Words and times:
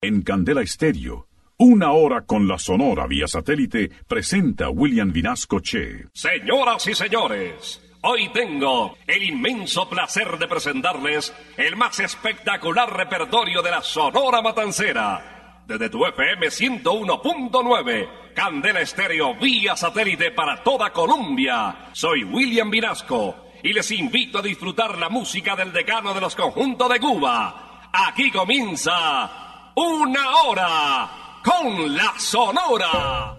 En 0.00 0.22
Candela 0.22 0.62
Estéreo, 0.62 1.26
una 1.56 1.90
hora 1.90 2.24
con 2.24 2.46
la 2.46 2.56
Sonora 2.56 3.08
vía 3.08 3.26
satélite, 3.26 3.90
presenta 4.06 4.70
William 4.70 5.10
Vinasco 5.10 5.58
Che. 5.58 6.06
Señoras 6.12 6.86
y 6.86 6.94
señores, 6.94 7.82
hoy 8.02 8.28
tengo 8.32 8.96
el 9.08 9.24
inmenso 9.24 9.88
placer 9.88 10.38
de 10.38 10.46
presentarles 10.46 11.34
el 11.56 11.74
más 11.74 11.98
espectacular 11.98 12.96
repertorio 12.96 13.60
de 13.60 13.72
la 13.72 13.82
Sonora 13.82 14.40
Matancera. 14.40 15.64
Desde 15.66 15.90
tu 15.90 16.06
FM 16.06 16.46
101.9, 16.46 18.34
Candela 18.36 18.80
Estéreo 18.80 19.34
vía 19.34 19.74
satélite 19.74 20.30
para 20.30 20.62
toda 20.62 20.92
Colombia. 20.92 21.88
Soy 21.90 22.22
William 22.22 22.70
Vinasco 22.70 23.48
y 23.64 23.72
les 23.72 23.90
invito 23.90 24.38
a 24.38 24.42
disfrutar 24.42 24.96
la 24.96 25.08
música 25.08 25.56
del 25.56 25.72
decano 25.72 26.14
de 26.14 26.20
los 26.20 26.36
conjuntos 26.36 26.88
de 26.88 27.00
Cuba. 27.00 27.90
Aquí 27.92 28.30
comienza 28.30 29.47
una 29.78 30.42
hora 30.42 31.08
con 31.44 31.94
la 31.94 32.12
Sonora. 32.16 33.36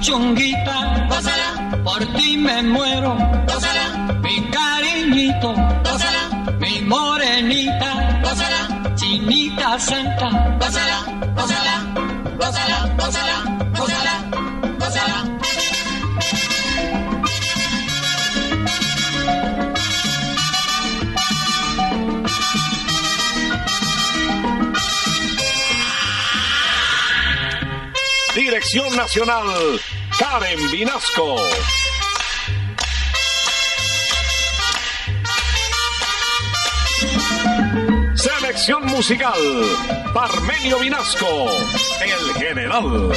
Chunguita, 0.00 1.06
gózala, 1.08 1.82
por 1.84 2.04
ti 2.16 2.36
me 2.36 2.62
muero, 2.62 3.16
gózala, 3.46 3.86
mi 4.22 4.36
cariñito, 4.50 5.52
gózala, 5.84 6.22
mi 6.60 6.80
morenita, 6.82 8.20
gózala, 8.22 8.94
chinita 8.94 9.78
santa, 9.78 10.28
gózala, 10.60 10.98
gózala, 11.36 11.74
gózala, 12.38 12.78
gózala, 12.96 13.57
Dirección 28.70 28.96
Nacional, 28.96 29.46
Karen 30.18 30.70
Vinasco. 30.70 31.36
Selección 38.14 38.84
musical, 38.88 39.32
Parmenio 40.12 40.80
Vinasco, 40.80 41.46
el 42.02 42.34
general. 42.34 43.12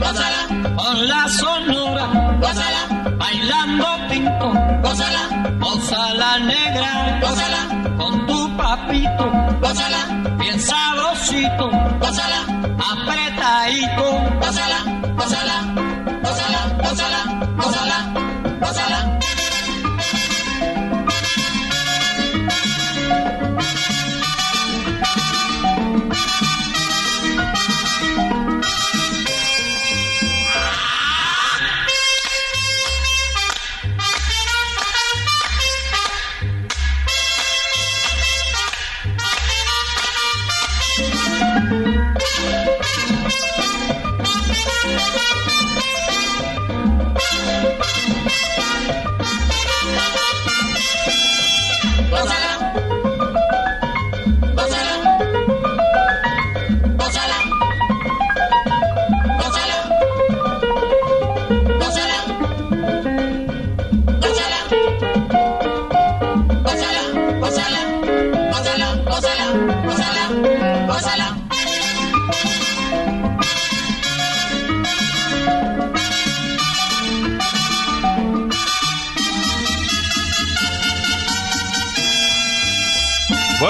Gózala, 0.00 0.74
con 0.76 1.08
la 1.08 1.28
sonora, 1.28 2.36
gózala, 2.42 3.14
bailando 3.16 3.86
pinto, 4.10 4.52
gózala, 4.82 5.56
gózala 5.60 6.38
negra, 6.40 7.20
gózala, 7.22 7.96
con 7.96 8.26
tu 8.26 8.56
papito, 8.58 9.32
gózala, 9.62 10.18
bien 10.48 10.60
sabrosito, 10.60 11.70
gózala, 12.00 12.40
apretadito, 12.78 14.07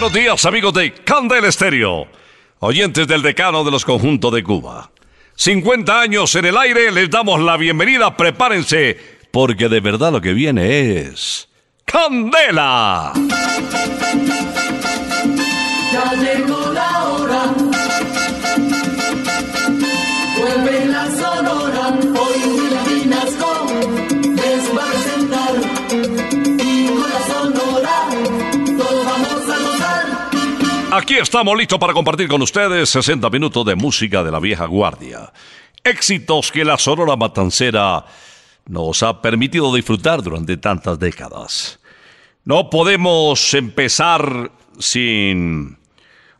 Buenos 0.09 0.25
días, 0.25 0.47
amigos 0.47 0.73
de 0.73 0.95
Candel 0.95 1.45
Estéreo, 1.45 2.09
oyentes 2.61 3.07
del 3.07 3.21
decano 3.21 3.63
de 3.63 3.71
los 3.71 3.85
conjuntos 3.85 4.33
de 4.33 4.43
Cuba. 4.43 4.91
50 5.35 6.01
años 6.01 6.35
en 6.35 6.47
el 6.47 6.57
aire, 6.57 6.91
les 6.91 7.11
damos 7.11 7.39
la 7.43 7.59
bienvenida, 7.59 8.17
prepárense, 8.17 8.97
porque 9.31 9.69
de 9.69 9.81
verdad 9.81 10.11
lo 10.11 10.23
que 10.23 10.33
viene 10.33 10.97
es. 10.97 11.51
¡Candela! 11.85 13.13
Aquí 30.99 31.15
estamos 31.15 31.57
listos 31.57 31.79
para 31.79 31.93
compartir 31.93 32.27
con 32.27 32.43
ustedes 32.43 32.91
60 32.91 33.31
minutos 33.31 33.65
de 33.65 33.77
música 33.77 34.25
de 34.25 34.33
la 34.33 34.41
vieja 34.41 34.67
guardia. 34.67 35.33
Éxitos 35.85 36.51
que 36.51 36.65
la 36.65 36.77
Sonora 36.77 37.15
Matancera 37.15 38.05
nos 38.67 39.05
ha 39.05 39.23
permitido 39.23 39.73
disfrutar 39.73 40.25
durante 40.25 40.57
tantas 40.57 40.99
décadas. 40.99 41.79
No 42.45 42.69
podemos 42.69 43.55
empezar 43.55 44.51
sin 44.81 45.79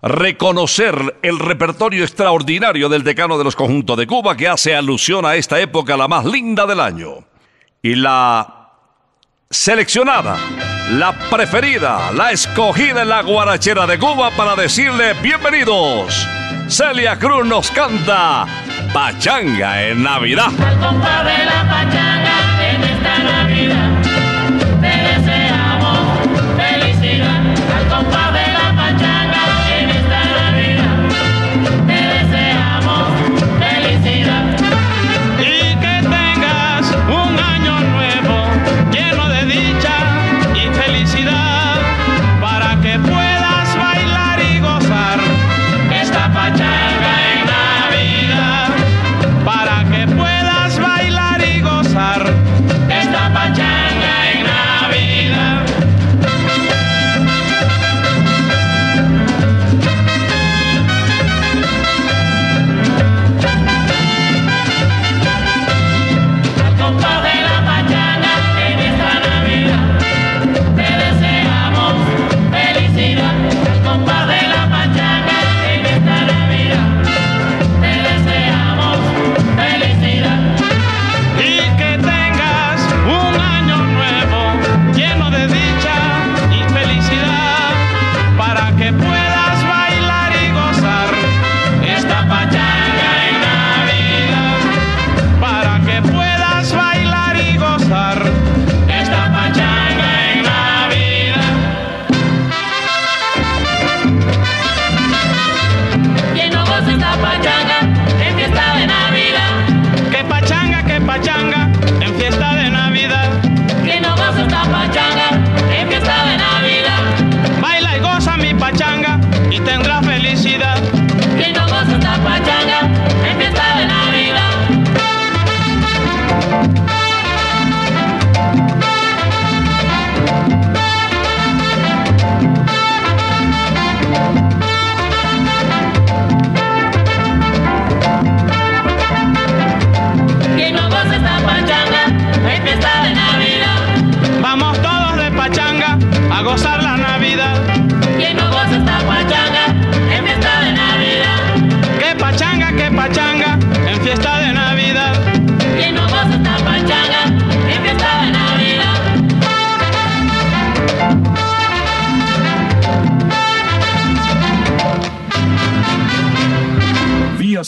reconocer 0.03 1.21
el 1.23 1.39
repertorio 1.39 2.03
extraordinario 2.03 2.89
del 2.89 3.05
decano 3.05 3.39
de 3.39 3.45
los 3.45 3.55
conjuntos 3.55 3.97
de 3.97 4.09
Cuba 4.09 4.37
que 4.37 4.49
hace 4.49 4.75
alusión 4.75 5.25
a 5.25 5.37
esta 5.37 5.61
época 5.61 5.97
la 5.97 6.09
más 6.09 6.25
linda 6.25 6.67
del 6.67 6.81
año. 6.81 7.29
Y 7.81 7.95
la 7.95 8.58
seleccionada, 9.51 10.37
la 10.91 11.13
preferida, 11.31 12.13
la 12.13 12.33
escogida 12.33 13.03
en 13.03 13.09
la 13.09 13.23
guarachera 13.23 13.87
de 13.87 13.99
Cuba 13.99 14.31
para 14.37 14.55
decirle 14.55 15.15
bienvenidos. 15.23 16.27
Celia 16.69 17.19
Cruz 17.19 17.47
nos 17.47 17.71
canta 17.71 18.47
Pachanga 18.93 19.83
en 19.85 20.03
Navidad. 20.03 20.51
La 20.59 20.79
pachanga 21.71 22.75
en 22.75 22.85
esta 22.85 23.19
Navidad 23.19 23.98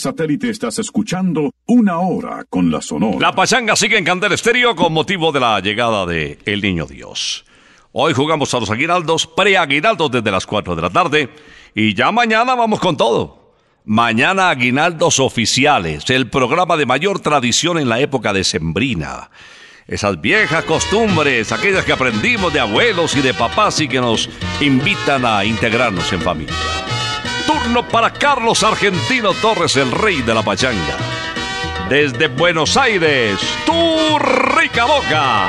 satélite 0.01 0.49
estás 0.49 0.79
escuchando 0.79 1.51
Una 1.67 1.99
Hora 1.99 2.43
con 2.49 2.71
la 2.71 2.81
Sonora. 2.81 3.19
La 3.19 3.33
pachanga 3.33 3.75
sigue 3.75 3.97
en 3.99 4.03
Candel 4.03 4.31
Estéreo 4.33 4.75
con 4.75 4.91
motivo 4.91 5.31
de 5.31 5.39
la 5.39 5.59
llegada 5.59 6.07
de 6.07 6.39
El 6.45 6.61
Niño 6.61 6.87
Dios. 6.87 7.45
Hoy 7.91 8.13
jugamos 8.13 8.51
a 8.53 8.59
los 8.59 8.71
aguinaldos, 8.71 9.27
pre-aguinaldos 9.27 10.09
desde 10.09 10.31
las 10.31 10.47
4 10.47 10.75
de 10.75 10.81
la 10.81 10.89
tarde 10.89 11.29
y 11.75 11.93
ya 11.93 12.11
mañana 12.11 12.55
vamos 12.55 12.79
con 12.79 12.97
todo. 12.97 13.53
Mañana 13.85 14.49
aguinaldos 14.49 15.19
oficiales, 15.19 16.09
el 16.09 16.29
programa 16.29 16.77
de 16.77 16.87
mayor 16.87 17.19
tradición 17.19 17.77
en 17.77 17.87
la 17.87 17.99
época 17.99 18.33
decembrina. 18.33 19.29
Esas 19.87 20.19
viejas 20.19 20.63
costumbres, 20.63 21.51
aquellas 21.51 21.85
que 21.85 21.93
aprendimos 21.93 22.51
de 22.51 22.59
abuelos 22.59 23.15
y 23.15 23.21
de 23.21 23.35
papás 23.35 23.79
y 23.79 23.87
que 23.87 24.01
nos 24.01 24.29
invitan 24.61 25.25
a 25.25 25.45
integrarnos 25.45 26.11
en 26.11 26.21
familia. 26.21 26.80
Turno 27.45 27.87
para 27.87 28.11
Carlos 28.11 28.63
Argentino 28.63 29.33
Torres, 29.33 29.75
el 29.75 29.91
rey 29.91 30.21
de 30.21 30.33
la 30.33 30.43
pachanga. 30.43 30.97
Desde 31.89 32.27
Buenos 32.27 32.77
Aires, 32.77 33.37
tu 33.65 34.19
rica 34.57 34.85
boca. 34.85 35.47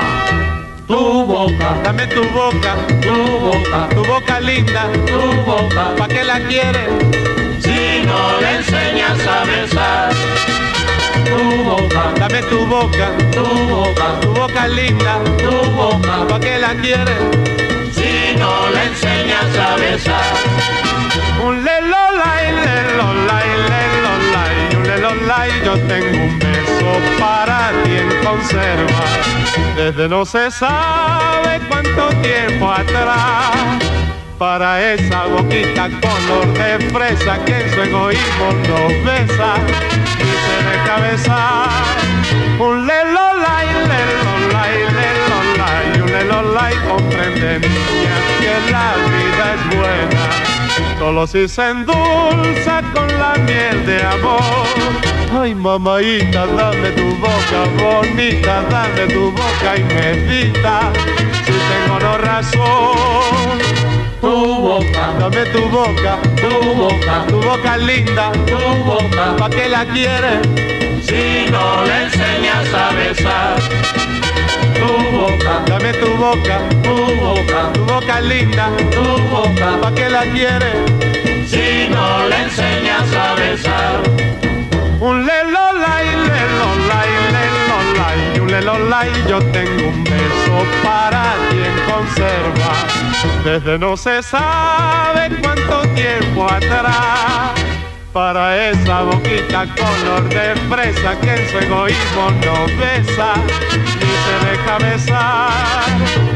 Tu 0.87 0.95
boca, 0.95 1.75
Dame 1.83 2.07
tu 2.07 2.23
boca, 2.29 2.75
tu 3.01 3.13
boca, 3.39 3.89
tu 3.89 4.03
boca 4.05 4.39
linda, 4.39 4.89
tu 5.05 5.41
boca. 5.49 5.95
¿pa' 5.97 6.07
qué 6.07 6.23
la 6.23 6.39
quieres? 6.47 6.89
Si 7.61 8.05
no 8.05 8.39
le 8.41 8.55
enseñas 8.57 9.27
a 9.27 9.43
besar. 9.45 10.13
Tu 11.25 11.63
boca, 11.63 12.13
Dame 12.19 12.41
tu 12.43 12.65
boca, 12.65 13.11
tu 13.31 13.45
boca, 13.45 14.19
tu 14.21 14.33
boca 14.33 14.67
linda, 14.67 15.19
tu 15.37 15.71
boca. 15.71 16.27
¿pa' 16.27 16.39
qué 16.39 16.57
la 16.59 16.73
quieres? 16.75 17.19
Si 17.93 18.37
no 18.37 18.69
le 18.69 18.83
enseñas 18.83 19.57
a 19.57 19.75
besar. 19.77 20.52
Yo 25.63 25.77
tengo 25.87 26.23
un 26.23 26.39
beso 26.39 26.91
para 27.19 27.71
ti 27.83 27.91
en 27.91 28.09
conserva. 28.23 29.05
Desde 29.75 30.09
no 30.09 30.25
se 30.25 30.51
sabe 30.51 31.59
cuánto 31.67 32.09
tiempo 32.21 32.71
atrás, 32.71 33.51
para 34.37 34.93
esa 34.93 35.25
boquita 35.25 35.89
color 36.01 36.53
de 36.53 36.89
fresa 36.91 37.43
que 37.45 37.61
en 37.61 37.73
su 37.73 37.81
egoísmo 37.81 38.51
nos 38.67 39.05
besa 39.05 39.55
y 40.19 40.31
se 40.43 41.01
besar. 41.01 41.69
Un 42.59 42.87
lelolay, 46.23 46.73
un 46.73 46.83
lelolay, 46.83 46.87
comprende 46.87 47.59
niña 47.59 48.15
que 48.39 48.71
la 48.71 48.93
vida 49.13 49.53
es 49.55 49.77
buena. 49.77 50.43
Solo 50.99 51.27
si 51.27 51.47
se 51.47 51.69
endulza 51.69 52.81
con 52.93 53.07
la 53.19 53.35
miel 53.45 53.85
de 53.85 54.03
amor. 54.03 54.65
Ay, 55.39 55.55
mamaita, 55.55 56.45
dame 56.45 56.91
tu 56.91 57.15
boca 57.17 57.59
bonita, 57.77 58.63
dame 58.69 59.13
tu 59.13 59.31
boca 59.31 59.77
y 59.77 59.83
medita. 59.83 60.91
Si 61.45 61.51
tengo 61.51 61.99
no 61.99 62.17
razón, 62.17 63.59
Tu 64.21 64.29
boca, 64.29 65.13
dame 65.19 65.45
tu 65.47 65.67
boca, 65.67 66.17
tu 66.37 66.73
boca, 66.75 67.25
tu 67.27 67.41
boca 67.41 67.77
linda, 67.77 68.31
tu 68.45 68.83
boca. 68.85 69.35
¿pa' 69.37 69.49
qué 69.49 69.67
la 69.67 69.85
quieres? 69.85 70.39
Si 71.03 71.51
no 71.51 71.83
le 71.83 72.03
enseñas 72.03 72.73
a 72.73 72.91
besar. 72.93 74.12
Tu 74.83 74.93
boca, 75.17 75.63
Dame 75.65 75.93
tu 75.93 76.09
boca, 76.17 76.59
tu 76.83 76.95
boca, 77.21 77.71
tu 77.73 77.85
boca 77.85 78.19
linda, 78.19 78.67
tu 78.91 79.03
boca. 79.31 79.79
¿pa' 79.81 79.93
qué 79.95 80.09
la 80.09 80.23
quieres? 80.33 80.75
Si 81.47 81.87
no 81.89 82.27
le 82.27 82.37
enseñas 82.43 83.13
a 83.15 83.33
besar. 83.35 84.01
Un 84.99 85.25
lelolay, 85.25 86.07
lelolay, 86.29 87.11
lelolay, 87.35 88.39
un 88.41 88.51
lelolay, 88.51 89.11
yo 89.29 89.39
tengo 89.51 89.87
un 89.87 90.03
beso 90.03 90.55
para 90.83 91.23
ti 91.49 91.59
en 91.69 91.77
conserva. 91.89 92.73
Desde 93.45 93.77
no 93.79 93.95
se 93.95 94.21
sabe 94.21 95.29
cuánto 95.41 95.81
tiempo 95.95 96.45
atrás, 96.51 97.51
para 98.13 98.69
esa 98.69 99.01
boquita 99.01 99.65
color 99.75 100.29
de 100.29 100.55
fresa 100.69 101.19
que 101.19 101.31
en 101.31 101.49
su 101.49 101.57
egoísmo 101.57 102.29
no 102.45 102.65
besa 102.77 103.33
ni 103.99 104.13
se 104.23 104.35
deja 104.45 104.77
besar. 104.77 105.89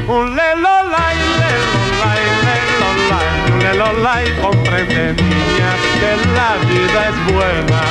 Un 0.08 0.36
lelolay, 0.36 1.18
lelolay, 1.42 2.24
lelolay, 2.48 3.52
un 3.52 3.60
lelolay, 3.60 4.26
comprende 4.42 5.14
niña 5.22 5.72
que 6.00 6.12
la 6.34 6.56
vida 6.66 7.10
es 7.10 7.34
buena. 7.34 7.82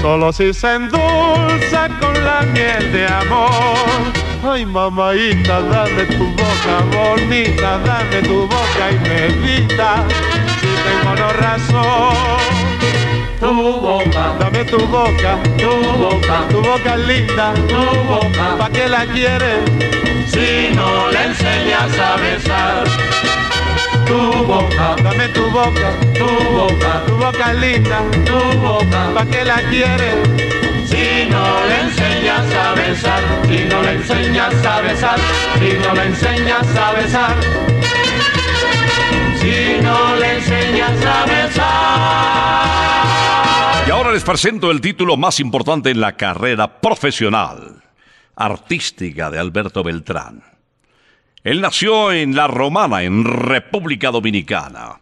Solo 0.00 0.32
si 0.32 0.52
se 0.52 0.74
endulza 0.74 1.88
con 2.00 2.24
la 2.24 2.42
miel 2.42 2.92
de 2.92 3.06
amor. 3.06 4.12
Ay, 4.44 4.66
mamaita, 4.66 5.60
dame 5.62 6.06
tu 6.06 6.24
boca 6.24 6.80
bonita, 6.90 7.78
dame 7.86 8.22
tu 8.22 8.48
boca 8.48 8.90
y 8.90 8.98
medita. 9.08 10.04
Si 10.60 10.66
tengo 10.66 11.14
no 11.14 11.32
razón, 11.34 12.71
Tu 13.42 13.48
boca, 13.50 14.36
dame 14.38 14.64
tu 14.64 14.78
boca, 14.86 15.36
tu 15.58 15.68
boca, 15.98 16.46
tu 16.48 16.62
boca 16.62 16.96
linda, 16.96 17.52
tu 17.66 17.82
boca. 18.06 18.56
¿pa' 18.56 18.70
qué 18.70 18.88
la 18.88 19.04
quieres? 19.04 19.58
Si 20.30 20.72
no 20.76 21.10
le 21.10 21.24
enseñas 21.24 21.98
a 21.98 22.16
besar. 22.22 22.84
Tu 24.06 24.44
boca, 24.46 24.94
Dame 25.02 25.26
tu 25.30 25.50
boca, 25.50 25.90
tu 26.14 26.28
boca, 26.54 27.02
tu 27.04 27.16
boca 27.16 27.52
linda, 27.54 27.98
tu 28.24 28.58
boca. 28.60 29.10
¿pa' 29.12 29.26
qué 29.26 29.44
la 29.44 29.60
quieres? 29.70 30.18
Si 30.86 31.28
no 31.28 31.66
le 31.66 31.80
enseñas 31.80 32.46
a 32.54 32.74
besar, 32.74 33.22
si 33.48 33.64
no 33.64 33.82
le 33.82 33.92
enseñas 33.94 34.54
a 34.64 34.80
besar, 34.82 35.18
si 35.58 35.78
no 35.82 35.94
le 35.94 36.04
enseñas 36.04 36.76
a 36.76 36.92
besar, 36.92 37.34
si 39.40 39.82
no 39.82 40.14
le 40.14 40.36
enseñas 40.36 41.04
a 41.04 41.24
besar. 41.26 42.91
Y 43.86 43.90
ahora 43.90 44.12
les 44.12 44.22
presento 44.22 44.70
el 44.70 44.80
título 44.80 45.16
más 45.16 45.40
importante 45.40 45.90
en 45.90 46.00
la 46.00 46.16
carrera 46.16 46.80
profesional, 46.80 47.82
artística 48.36 49.28
de 49.30 49.40
Alberto 49.40 49.82
Beltrán. 49.82 50.44
Él 51.42 51.60
nació 51.60 52.12
en 52.12 52.36
La 52.36 52.46
Romana, 52.46 53.02
en 53.02 53.24
República 53.24 54.12
Dominicana. 54.12 55.00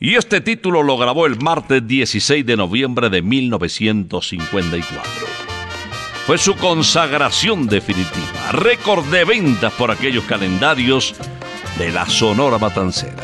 Y 0.00 0.16
este 0.16 0.40
título 0.40 0.82
lo 0.82 0.96
grabó 0.98 1.26
el 1.26 1.38
martes 1.38 1.86
16 1.86 2.44
de 2.44 2.56
noviembre 2.56 3.10
de 3.10 3.22
1954. 3.22 5.02
Fue 6.26 6.38
su 6.38 6.56
consagración 6.56 7.68
definitiva, 7.68 8.50
récord 8.52 9.04
de 9.06 9.24
ventas 9.24 9.72
por 9.74 9.90
aquellos 9.90 10.24
calendarios 10.24 11.14
de 11.78 11.92
la 11.92 12.06
Sonora 12.06 12.58
Matancera. 12.58 13.22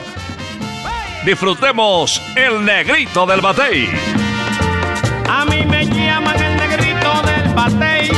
Disfrutemos 1.25 2.23
el 2.37 2.65
negrito 2.65 3.27
del 3.27 3.41
batey. 3.41 4.26
A 5.77 5.79
me 5.79 5.85
llaman 5.95 6.43
el 6.43 6.57
negrito 6.57 7.23
del 7.27 7.53
batey, 7.53 8.09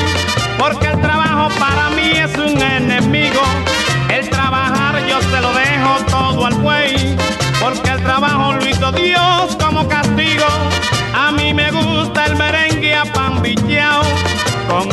porque 0.57 0.87
el 0.87 1.00
trabajo 1.00 1.49
para 1.59 1.91
mí 1.91 2.12
es 2.15 2.33
un 2.38 2.62
enemigo. 2.62 3.43
El 4.09 4.31
trabajar 4.31 5.05
yo 5.09 5.21
se 5.21 5.41
lo 5.41 5.53
dejo 5.53 5.97
todo 6.09 6.47
al 6.47 6.55
buey, 6.55 7.17
porque 7.61 7.91
el 7.91 8.03
trabajo 8.05 8.53
lo 8.53 8.69
hizo 8.69 8.93
Dios 8.93 9.57
como 9.57 9.88
castigo. 9.88 10.47
A 11.12 11.33
mí 11.33 11.53
me 11.53 11.73
gusta 11.73 12.27
el 12.27 12.37
merengue 12.37 12.95
apambicheao, 12.95 14.03
con 14.69 14.93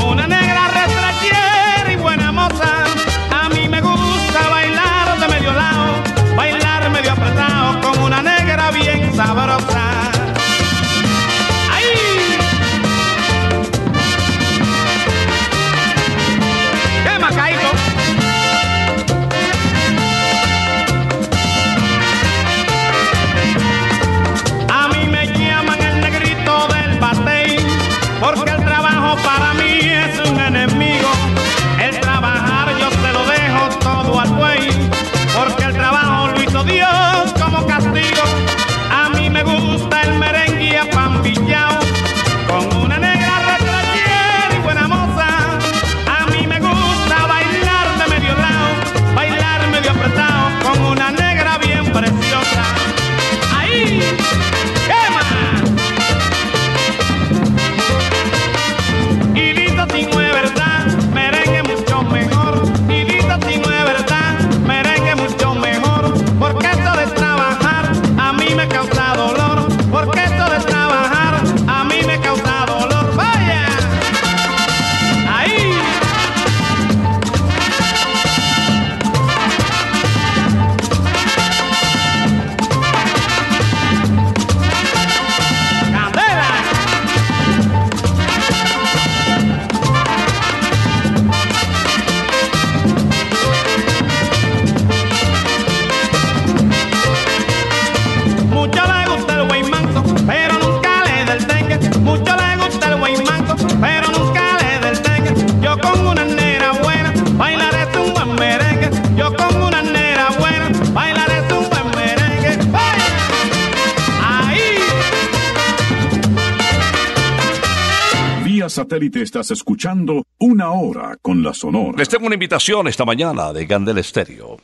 satélite 119.06 119.22
estás 119.22 119.52
escuchando 119.52 120.26
Una 120.40 120.72
Hora 120.72 121.18
con 121.22 121.44
la 121.44 121.54
Sonora. 121.54 121.98
Les 121.98 122.10
tengo 122.10 122.26
una 122.26 122.36
invitación 122.36 122.88
esta 122.88 123.06
mañana 123.06 123.54
de 123.54 123.68
Candel 123.68 124.00
Estéreo. 124.00 124.58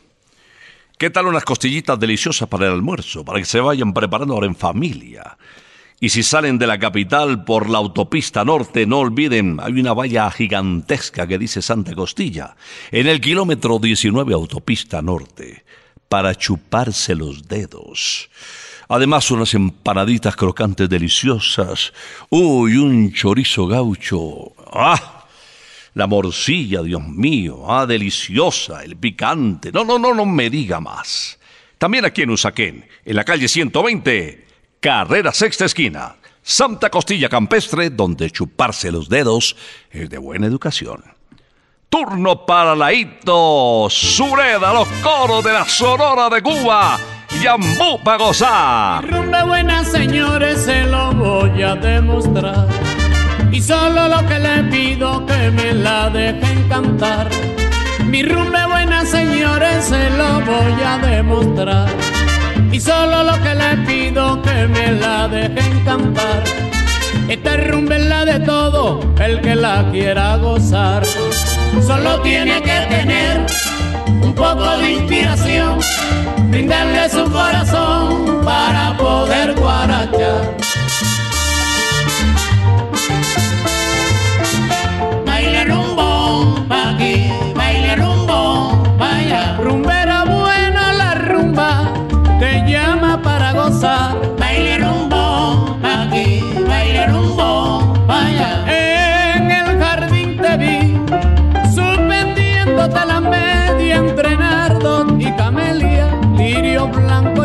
¿Qué 0.97 1.09
tal 1.09 1.27
unas 1.27 1.43
costillitas 1.43 1.99
deliciosas 1.99 2.47
para 2.47 2.67
el 2.67 2.73
almuerzo? 2.73 3.23
Para 3.23 3.39
que 3.39 3.45
se 3.45 3.59
vayan 3.59 3.93
preparando 3.93 4.33
ahora 4.33 4.47
en 4.47 4.55
familia. 4.55 5.37
Y 5.99 6.09
si 6.09 6.23
salen 6.23 6.57
de 6.57 6.65
la 6.65 6.79
capital 6.79 7.43
por 7.43 7.69
la 7.69 7.77
autopista 7.77 8.43
norte, 8.43 8.87
no 8.87 8.99
olviden, 8.99 9.59
hay 9.61 9.73
una 9.79 9.93
valla 9.93 10.31
gigantesca 10.31 11.27
que 11.27 11.37
dice 11.37 11.61
Santa 11.61 11.93
Costilla, 11.93 12.55
en 12.91 13.07
el 13.07 13.21
kilómetro 13.21 13.77
19 13.77 14.33
autopista 14.33 15.01
norte, 15.03 15.63
para 16.09 16.33
chuparse 16.33 17.13
los 17.13 17.47
dedos. 17.47 18.29
Además, 18.93 19.31
unas 19.31 19.53
empanaditas 19.53 20.35
crocantes 20.35 20.89
deliciosas. 20.89 21.93
Uy, 22.29 22.75
un 22.75 23.13
chorizo 23.13 23.65
gaucho. 23.65 24.51
¡Ah! 24.73 25.27
La 25.93 26.07
morcilla, 26.07 26.81
Dios 26.81 27.01
mío, 27.01 27.71
ah, 27.71 27.85
deliciosa, 27.85 28.83
el 28.83 28.97
picante. 28.97 29.71
No, 29.71 29.85
no, 29.85 29.97
no, 29.97 30.13
no 30.13 30.25
me 30.25 30.49
diga 30.49 30.81
más. 30.81 31.39
También 31.77 32.03
aquí 32.03 32.23
en 32.23 32.31
Usaquén, 32.31 32.85
en 33.05 33.15
la 33.15 33.23
calle 33.23 33.47
120, 33.47 34.45
carrera 34.81 35.31
sexta 35.31 35.63
esquina, 35.63 36.17
Santa 36.41 36.89
Costilla 36.89 37.29
Campestre, 37.29 37.91
donde 37.91 38.29
chuparse 38.29 38.91
los 38.91 39.07
dedos 39.07 39.55
es 39.89 40.09
de 40.09 40.17
buena 40.17 40.47
educación. 40.47 41.01
Turno 41.87 42.45
para 42.45 42.75
Laito, 42.75 43.87
Sureda, 43.89 44.73
los 44.73 44.87
coros 45.01 45.43
de 45.45 45.53
la 45.53 45.65
Sonora 45.65 46.29
de 46.29 46.41
Cuba, 46.41 46.99
Yambú 47.39 47.99
para 48.03 48.17
gozar. 48.17 49.09
Rumbe 49.09 49.43
buena, 49.43 49.83
señores, 49.83 50.63
se 50.63 50.83
lo 50.83 51.11
voy 51.13 51.63
a 51.63 51.75
demostrar. 51.75 52.67
Y 53.51 53.61
solo 53.61 54.07
lo 54.07 54.27
que 54.27 54.39
le 54.39 54.63
pido 54.63 55.25
que 55.25 55.49
me 55.51 55.73
la 55.73 56.09
dejen 56.09 56.67
cantar. 56.67 57.29
Mi 58.05 58.23
rumbe 58.23 58.65
buena, 58.65 59.05
señores, 59.05 59.85
se 59.85 60.09
lo 60.11 60.41
voy 60.41 60.83
a 60.85 60.97
demostrar. 60.97 61.89
Y 62.71 62.79
solo 62.79 63.23
lo 63.23 63.33
que 63.41 63.55
le 63.55 63.77
pido 63.87 64.41
que 64.41 64.67
me 64.67 64.91
la 64.91 65.27
dejen 65.27 65.79
cantar. 65.85 66.43
Esta 67.27 67.55
rumba 67.55 67.95
es 67.95 68.05
la 68.07 68.25
de 68.25 68.39
todo, 68.41 68.99
el 69.19 69.39
que 69.41 69.55
la 69.55 69.89
quiera 69.89 70.35
gozar. 70.37 71.03
Solo 71.85 72.19
tiene 72.21 72.61
que 72.61 72.79
tener 72.89 73.45
un 74.21 74.33
poco 74.33 74.77
de 74.77 74.91
inspiración, 74.93 75.79
brindarle 76.49 77.09
su 77.09 77.23
corazón 77.31 78.41
para 78.43 78.97
poder 78.97 79.53
guarachar. 79.55 80.57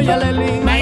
Blanco 0.06 0.42
y 0.42 0.75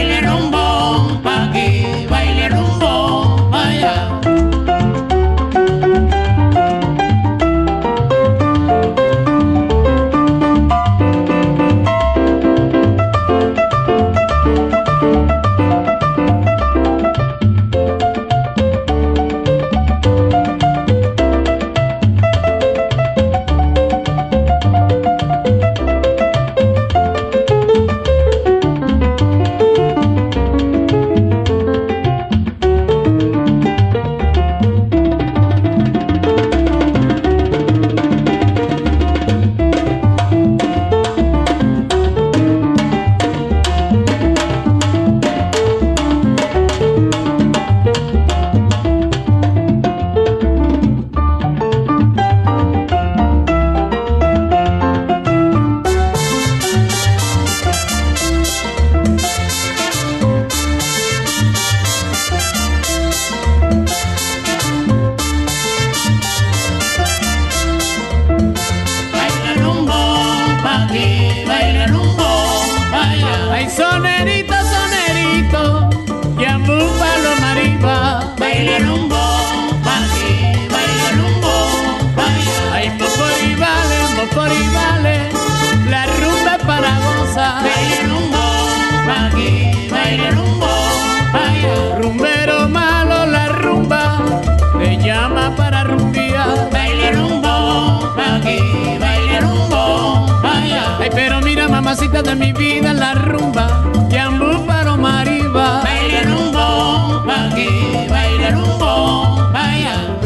mamacita 101.94 102.22
de 102.22 102.34
mi 102.34 102.52
vida, 102.52 102.92
la 102.92 103.14
rumba, 103.14 103.92
yambú 104.10 104.66
mariba. 104.98 105.84
Baila 105.84 106.24
rumbo, 106.24 107.22
pa' 107.24 107.46
aquí, 107.46 107.68
baila 108.10 108.50
rumbo, 108.50 109.52
vaya. 109.52 110.18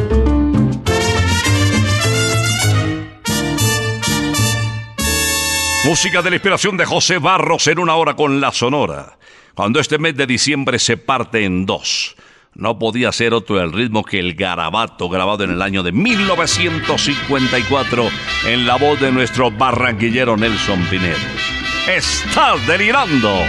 Música 5.85 6.23
de 6.23 6.31
la 6.31 6.37
inspiración 6.37 6.79
de 6.79 6.87
José 6.87 7.19
Barros 7.19 7.67
en 7.67 7.79
una 7.79 7.97
hora 7.97 8.17
con 8.17 8.41
la 8.41 8.51
Sonora. 8.51 9.19
Cuando 9.55 9.79
este 9.79 9.99
mes 9.99 10.17
de 10.17 10.27
diciembre 10.27 10.79
se 10.79 10.97
parte 10.97 11.45
en 11.45 11.67
dos. 11.67 12.17
No 12.55 12.79
podía 12.79 13.13
ser 13.13 13.35
otro 13.35 13.61
el 13.61 13.73
ritmo 13.73 14.05
que 14.05 14.19
el 14.19 14.33
garabato 14.35 15.11
grabado 15.11 15.45
en 15.45 15.51
el 15.51 15.63
año 15.63 15.83
de 15.83 15.93
1954 15.93 18.09
en 18.47 18.67
la 18.67 18.77
voz 18.77 18.99
de 19.01 19.13
nuestro 19.13 19.51
barranquillero 19.51 20.37
Nelson 20.37 20.81
Pinedo. 20.91 21.48
¡Estás 21.89 22.67
delirando! 22.67 23.43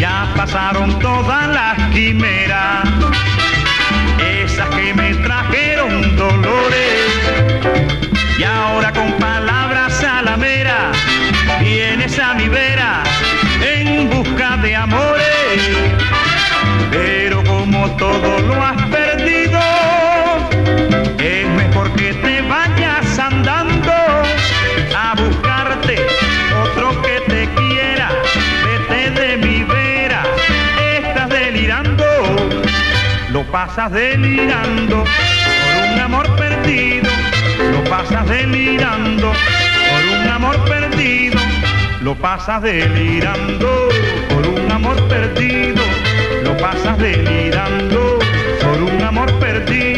Ya 0.00 0.32
pasaron 0.34 0.98
todas 0.98 1.46
las 1.46 1.78
quimeras, 1.94 2.88
esas 4.18 4.68
que 4.70 4.92
me 4.94 5.14
trajeron 5.14 6.16
dolores. 6.16 7.06
Y 8.36 8.42
ahora 8.42 8.92
con 8.92 9.12
palabras 9.12 9.92
salameras 9.94 10.98
vienes 11.60 12.18
a 12.18 12.34
mi 12.34 12.48
vera 12.48 13.04
en 13.62 14.10
busca 14.10 14.56
de 14.56 14.74
amores. 14.74 16.15
Pero 16.96 17.44
como 17.44 17.90
todo 17.96 18.38
lo 18.40 18.54
has 18.62 18.82
perdido, 18.84 19.60
es 21.18 21.46
mejor 21.48 21.90
que 21.92 22.12
te 22.14 22.40
vayas 22.42 23.18
andando 23.18 23.92
a 24.96 25.14
buscarte 25.14 25.96
otro 26.64 27.02
que 27.02 27.20
te 27.30 27.48
quiera. 27.54 28.08
Vete 28.64 29.10
de 29.10 29.36
mi 29.36 29.62
vera, 29.64 30.22
estás 30.98 31.28
delirando, 31.28 32.04
lo 33.30 33.42
pasas 33.44 33.92
delirando 33.92 35.04
por 35.04 35.92
un 35.92 36.00
amor 36.00 36.36
perdido, 36.36 37.10
lo 37.72 37.84
pasas 37.84 38.26
delirando 38.26 39.32
por 39.90 40.20
un 40.20 40.28
amor 40.28 40.56
perdido, 40.64 41.38
lo 42.00 42.14
pasas 42.14 42.62
delirando 42.62 43.88
por 44.30 44.46
un 44.46 44.70
amor 44.70 44.96
perdido, 45.08 45.75
pasas 46.60 46.98
delirando 46.98 48.18
por 48.62 48.82
un 48.82 49.02
amor 49.02 49.32
perdido. 49.38 49.95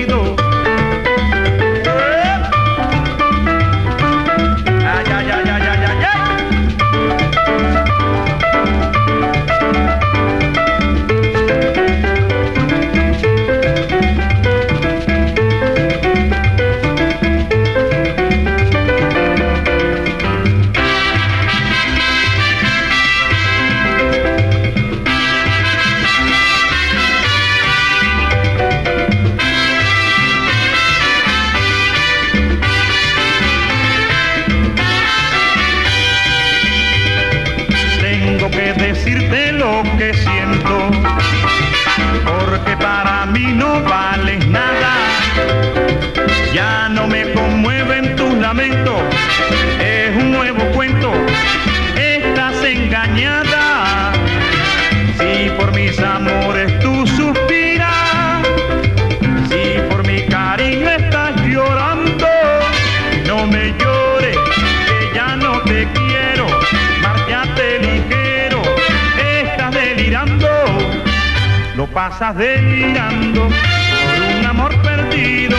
Pasas 71.99 72.37
delirando 72.37 73.49
por 73.49 74.39
un 74.39 74.47
amor 74.47 74.83
perdido, 74.83 75.57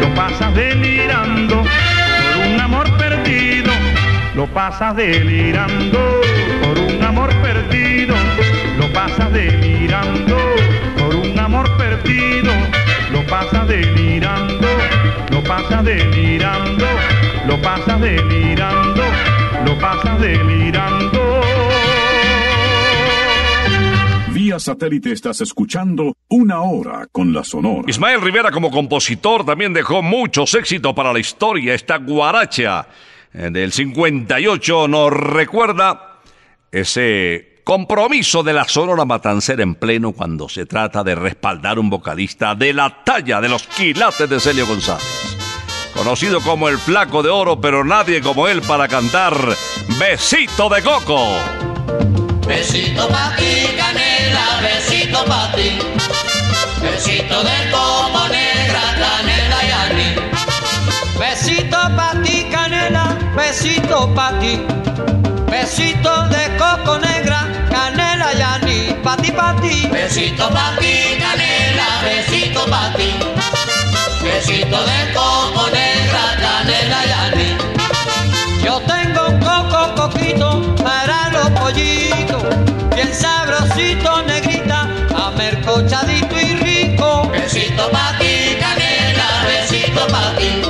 lo 0.00 0.14
pasas 0.14 0.54
delirando 0.54 1.56
por 1.56 2.46
un 2.46 2.60
amor 2.60 2.96
perdido, 2.98 3.72
lo 4.36 4.46
pasas 4.46 4.94
delirando 4.94 5.98
por 6.62 6.78
un 6.78 7.02
amor 7.02 7.34
perdido, 7.42 8.14
lo 8.78 8.92
pasas 8.92 9.32
delirando 9.32 10.36
por 10.98 11.16
un 11.16 11.36
amor 11.36 11.76
perdido, 11.76 12.52
lo 13.10 13.26
pasas 13.26 13.66
delirando, 13.66 14.68
lo 15.32 15.42
pasas 15.42 15.84
delirando, 15.84 16.86
lo 17.48 17.60
pasas 17.60 18.00
delirando, 18.00 19.02
lo 19.66 19.78
pasas 19.80 20.20
delirando. 20.20 21.21
Vía 24.52 24.58
satélite 24.58 25.12
estás 25.12 25.40
escuchando 25.40 26.14
Una 26.28 26.60
Hora 26.60 27.06
con 27.10 27.32
la 27.32 27.42
Sonora. 27.42 27.84
Ismael 27.86 28.20
Rivera 28.20 28.50
como 28.50 28.70
compositor 28.70 29.46
también 29.46 29.72
dejó 29.72 30.02
muchos 30.02 30.52
éxitos 30.52 30.92
para 30.92 31.10
la 31.10 31.20
historia. 31.20 31.72
Esta 31.72 31.96
guaracha 31.96 32.86
eh, 33.32 33.48
del 33.50 33.72
58 33.72 34.88
nos 34.88 35.10
recuerda 35.10 36.20
ese 36.70 37.62
compromiso 37.64 38.42
de 38.42 38.52
la 38.52 38.68
Sonora 38.68 39.06
Matancera 39.06 39.62
en 39.62 39.74
pleno 39.74 40.12
cuando 40.12 40.50
se 40.50 40.66
trata 40.66 41.02
de 41.02 41.14
respaldar 41.14 41.78
un 41.78 41.88
vocalista 41.88 42.54
de 42.54 42.74
la 42.74 43.02
talla 43.04 43.40
de 43.40 43.48
los 43.48 43.66
quilates 43.66 44.28
de 44.28 44.38
Celio 44.38 44.66
González. 44.66 45.38
Conocido 45.94 46.42
como 46.42 46.68
el 46.68 46.76
flaco 46.76 47.22
de 47.22 47.30
oro, 47.30 47.58
pero 47.58 47.84
nadie 47.84 48.20
como 48.20 48.46
él 48.48 48.60
para 48.60 48.86
cantar 48.86 49.34
Besito 49.98 50.68
de 50.68 50.82
Coco. 50.82 51.38
Besito 52.46 53.08
pa' 53.08 53.34
ti, 53.36 53.64
canela, 53.78 54.11
besito 55.12 55.24
pa' 55.28 55.52
ti. 55.54 55.68
Besito 56.80 57.42
de 57.44 57.70
coco 57.70 58.28
negra, 58.28 58.82
canela 58.96 59.58
y 59.62 59.70
anís. 59.82 60.16
Besito 61.18 61.80
pa' 61.96 62.16
ti, 62.24 62.48
canela, 62.50 63.16
besito 63.36 64.08
pa' 64.14 64.32
ti. 64.40 64.64
Besito 65.50 66.28
de 66.28 66.56
coco 66.56 66.98
negra, 66.98 67.46
canela 67.70 68.32
y 68.32 68.40
anís. 68.40 68.94
Pa' 69.04 69.16
ti, 69.16 69.30
pa' 69.32 69.54
ti. 69.60 69.86
Besito 69.92 70.48
pa' 70.48 70.76
ti, 70.80 71.20
canela, 71.20 71.88
besito 72.04 72.64
pa' 72.70 72.92
ti. 72.96 73.12
Besito 74.22 74.78
de 74.88 75.00
coco 75.12 75.68
negra, 75.70 76.24
canela 76.40 77.00
y 77.04 77.12
anís. 77.24 77.56
Yo 78.64 78.80
tengo 78.88 79.24
coco 79.44 79.94
coquito 79.94 80.74
para 80.82 81.28
los 81.28 81.50
pollitos. 81.60 82.42
Bien 82.94 83.12
sabrosito, 83.12 84.22
negrita, 85.42 85.72
amercochadito 85.72 86.40
y 86.40 86.54
rico. 86.56 87.28
Besito 87.30 87.90
pa' 87.90 88.16
ti, 88.18 88.56
canela, 88.58 89.44
besito 89.46 90.06
pa' 90.06 90.34
ti. 90.36 90.62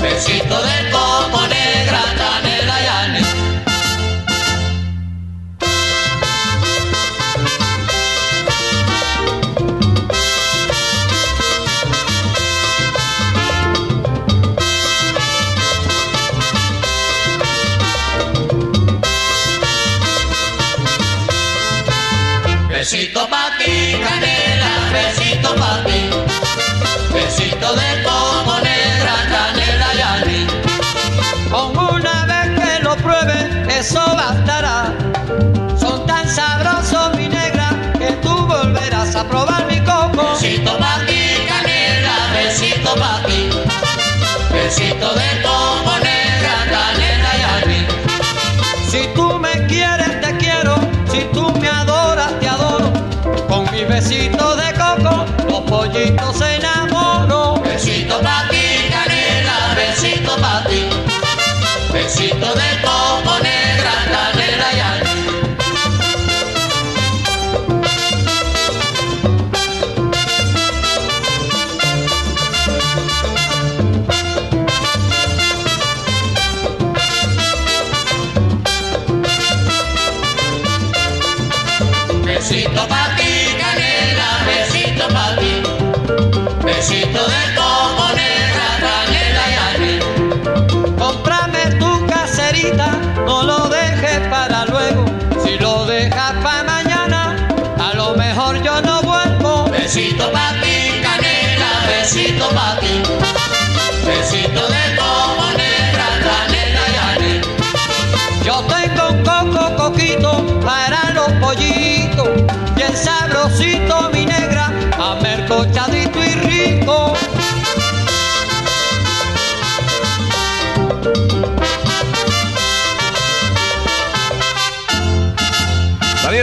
Besito 0.00 0.62
de 0.62 0.90
coco 0.90 1.59
eso 33.80 34.00
bastará. 34.14 34.94
Son 35.78 36.06
tan 36.06 36.28
sabrosos, 36.28 37.16
mi 37.16 37.28
negra, 37.28 37.70
que 37.98 38.12
tú 38.22 38.46
volverás 38.46 39.16
a 39.16 39.24
probar 39.26 39.66
mi 39.66 39.80
coco. 39.80 40.32
Besito 40.32 40.76
pa' 40.78 41.00
ti, 41.06 41.22
canela, 41.48 42.16
besito 42.34 42.94
pa' 42.94 43.22
ti. 43.26 43.48
Besito 44.52 45.14
de 45.14 45.49
Besito 82.50 82.82
pa' 82.88 83.14
ti, 83.14 83.54
canela, 83.62 84.42
besito 84.42 85.06
pa' 85.14 85.38
ti. 85.38 85.62
Besito 86.66 87.22
de 87.30 87.49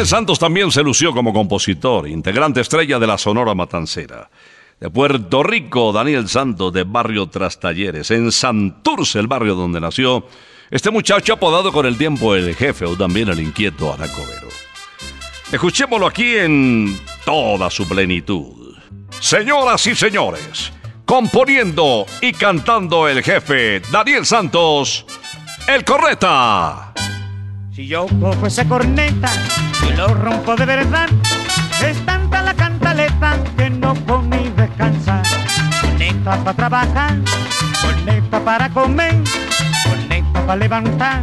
Santos 0.08 0.40
también 0.40 0.72
se 0.72 0.84
lució 0.84 1.12
como 1.12 1.34
compositor, 1.34 2.08
integrante 2.08 2.62
estrella 2.62 2.98
de 2.98 3.08
la 3.08 3.18
Sonora 3.18 3.54
Matancera. 3.54 4.30
De 4.80 4.90
Puerto 4.90 5.44
Rico, 5.44 5.92
Daniel 5.92 6.30
Santos 6.30 6.72
de 6.72 6.84
Barrio 6.84 7.28
Trastalleres, 7.28 8.10
en 8.12 8.32
Santurce, 8.32 9.20
el 9.20 9.28
barrio 9.28 9.56
donde 9.56 9.82
nació, 9.82 10.26
este 10.72 10.92
muchacho 10.92 11.34
apodado 11.34 11.74
con 11.74 11.86
el 11.86 11.98
tiempo 11.98 12.36
el 12.36 12.56
jefe 12.56 12.86
o 12.86 12.96
también 12.96 13.28
el 13.28 13.42
inquieto 13.42 13.92
Aracobero. 13.92 14.48
Escuchémoslo 15.52 16.08
aquí 16.08 16.38
en 16.38 16.98
toda 17.26 17.70
su 17.70 17.86
plenitud. 17.86 18.78
Señoras 19.20 19.88
y 19.88 19.96
señores, 19.96 20.72
componiendo 21.06 22.06
y 22.22 22.32
cantando 22.32 23.10
el 23.10 23.22
jefe 23.24 23.82
Daniel 23.92 24.26
Santos, 24.26 25.06
el 25.68 25.84
correta. 25.84 26.87
Si 27.78 27.86
yo 27.86 28.08
cojo 28.20 28.48
corneta 28.68 29.30
y 29.88 29.96
lo 29.96 30.08
rompo 30.08 30.56
de 30.56 30.66
verdad, 30.66 31.08
es 31.86 32.04
tanta 32.08 32.42
la 32.42 32.56
cantaleta 32.56 33.38
que 33.56 33.70
no 33.70 33.94
puedo 33.94 34.24
ni 34.24 34.50
descansar. 34.50 35.22
Corneta 35.82 36.38
para 36.44 36.54
trabajar, 36.58 37.18
corneta 37.80 38.40
para 38.40 38.70
comer, 38.70 39.14
corneta 39.84 40.42
para 40.48 40.56
levantar, 40.56 41.22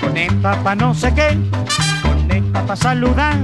corneta 0.00 0.56
para 0.64 0.74
no 0.74 0.94
sé 0.96 1.14
qué, 1.14 1.38
corneta 2.02 2.62
para 2.62 2.74
saludar, 2.74 3.36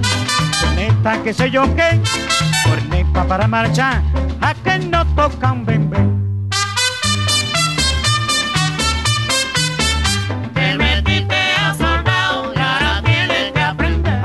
corneta 0.61 1.23
que 1.23 1.33
sé 1.33 1.53
yo 1.53 1.73
qué, 1.77 2.01
corneta 2.65 3.29
para 3.29 3.47
marchar, 3.47 4.03
a 4.41 4.55
que 4.55 4.77
no 4.81 5.07
toca 5.15 5.53
un 5.53 5.65
bembé. 5.65 6.20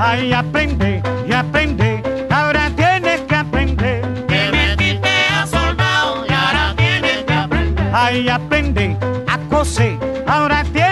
Ay, 0.08 0.32
aprende 0.32 1.02
y 1.28 1.32
aprende, 1.32 2.00
ahora 2.30 2.70
tienes 2.76 3.22
que 3.22 3.34
aprender. 3.34 4.02
Te 4.28 4.52
metiste 4.52 5.08
a 5.36 5.44
soldado 5.48 6.24
y 6.28 6.32
ahora 6.32 6.74
tienes 6.76 7.24
que 7.24 7.32
aprender. 7.32 7.90
Ay, 7.92 8.28
aprende 8.28 8.96
a 9.26 9.36
coser, 9.50 9.98
ahora 10.28 10.62
tienes 10.72 10.85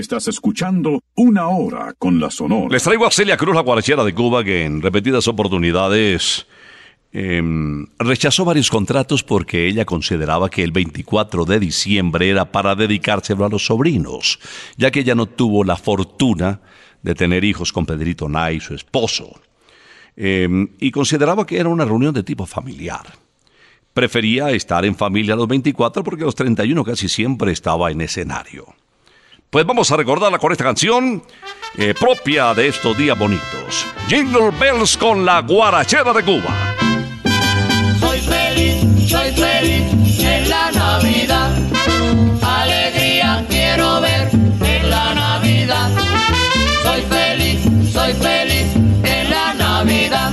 estás 0.00 0.28
escuchando 0.28 1.00
Una 1.14 1.48
Hora 1.48 1.94
con 1.98 2.18
la 2.18 2.30
Sonora. 2.30 2.68
Les 2.70 2.82
traigo 2.82 3.06
a 3.06 3.10
Celia 3.10 3.36
Cruz, 3.36 3.54
la 3.54 3.62
guarachera 3.62 4.04
de 4.04 4.14
Cuba, 4.14 4.42
que 4.42 4.64
en 4.64 4.82
repetidas 4.82 5.28
oportunidades 5.28 6.46
em, 7.12 7.86
rechazó 7.98 8.44
varios 8.44 8.70
contratos 8.70 9.22
porque 9.22 9.68
ella 9.68 9.84
consideraba 9.84 10.50
que 10.50 10.62
el 10.62 10.72
24 10.72 11.44
de 11.44 11.60
diciembre 11.60 12.30
era 12.30 12.50
para 12.52 12.74
dedicárselo 12.74 13.44
a 13.44 13.48
los 13.48 13.66
sobrinos, 13.66 14.38
ya 14.76 14.90
que 14.90 15.00
ella 15.00 15.14
no 15.14 15.26
tuvo 15.26 15.64
la 15.64 15.76
fortuna 15.76 16.60
de 17.02 17.14
tener 17.14 17.44
hijos 17.44 17.72
con 17.72 17.86
Pedrito 17.86 18.28
Nay, 18.28 18.60
su 18.60 18.74
esposo, 18.74 19.40
Em, 20.22 20.68
y 20.78 20.90
consideraba 20.90 21.46
que 21.46 21.58
era 21.58 21.70
una 21.70 21.86
reunión 21.86 22.12
de 22.12 22.22
tipo 22.22 22.44
familiar. 22.44 23.06
Prefería 23.94 24.50
estar 24.50 24.84
en 24.84 24.94
familia 24.94 25.32
a 25.32 25.36
los 25.38 25.48
24 25.48 26.04
porque 26.04 26.24
los 26.24 26.34
31 26.34 26.84
casi 26.84 27.08
siempre 27.08 27.52
estaba 27.52 27.90
en 27.90 28.02
escenario. 28.02 28.66
Pues 29.50 29.66
vamos 29.66 29.90
a 29.90 29.96
recordarla 29.96 30.38
con 30.38 30.52
esta 30.52 30.62
canción 30.62 31.24
eh, 31.76 31.92
propia 31.98 32.54
de 32.54 32.68
estos 32.68 32.96
días 32.96 33.18
bonitos. 33.18 33.84
Jingle 34.06 34.52
Bells 34.60 34.96
con 34.96 35.24
la 35.26 35.40
guarachera 35.42 36.12
de 36.12 36.22
Cuba. 36.22 36.76
Soy 37.98 38.20
feliz, 38.20 39.10
soy 39.10 39.32
feliz 39.32 40.20
en 40.20 40.48
la 40.48 40.70
Navidad. 40.70 41.50
Alegría 42.40 43.44
quiero 43.48 44.00
ver 44.00 44.28
en 44.32 44.88
la 44.88 45.14
Navidad. 45.14 45.90
Soy 46.84 47.00
feliz, 47.02 47.92
soy 47.92 48.12
feliz 48.12 48.66
en 49.02 49.30
la 49.30 49.54
Navidad. 49.54 50.30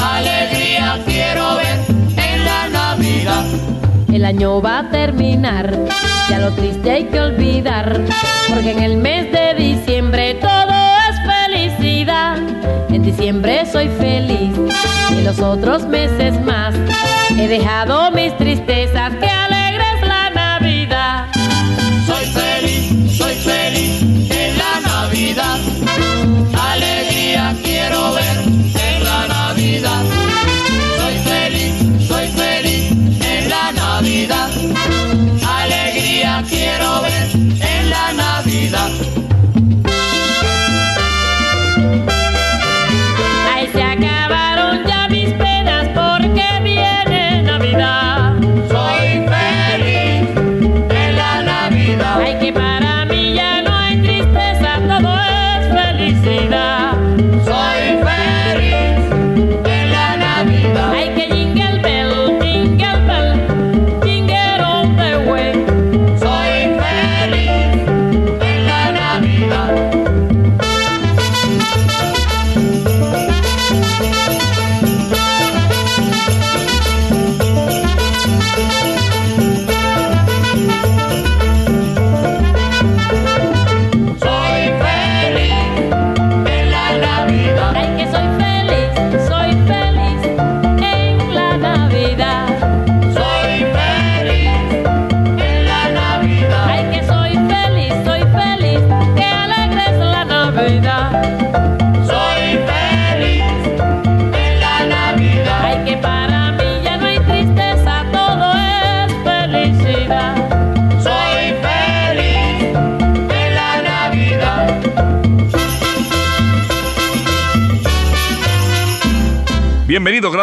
Alegría 0.00 1.02
quiero 1.04 1.56
ver 1.56 1.80
en 2.16 2.44
la 2.44 2.68
Navidad. 2.68 3.44
El 4.12 4.24
año 4.24 4.62
va 4.62 4.78
a 4.78 4.90
terminar, 4.90 5.76
ya 6.32 6.38
lo 6.38 6.50
triste 6.52 6.90
hay 6.90 7.04
que 7.04 7.20
olvidar, 7.20 8.00
porque 8.48 8.70
en 8.70 8.82
el 8.82 8.96
mes 8.96 9.30
de 9.30 9.52
diciembre 9.52 10.32
todo 10.40 10.72
es 11.10 11.16
felicidad. 11.26 12.38
En 12.88 13.02
diciembre 13.02 13.66
soy 13.70 13.88
feliz 13.88 14.54
y 15.10 15.20
los 15.24 15.40
otros 15.40 15.84
meses 15.84 16.40
más 16.40 16.74
he 17.38 17.48
dejado 17.48 18.10
mis 18.12 18.34
tristezas, 18.38 19.12
que 19.16 19.26
alegre 19.26 19.61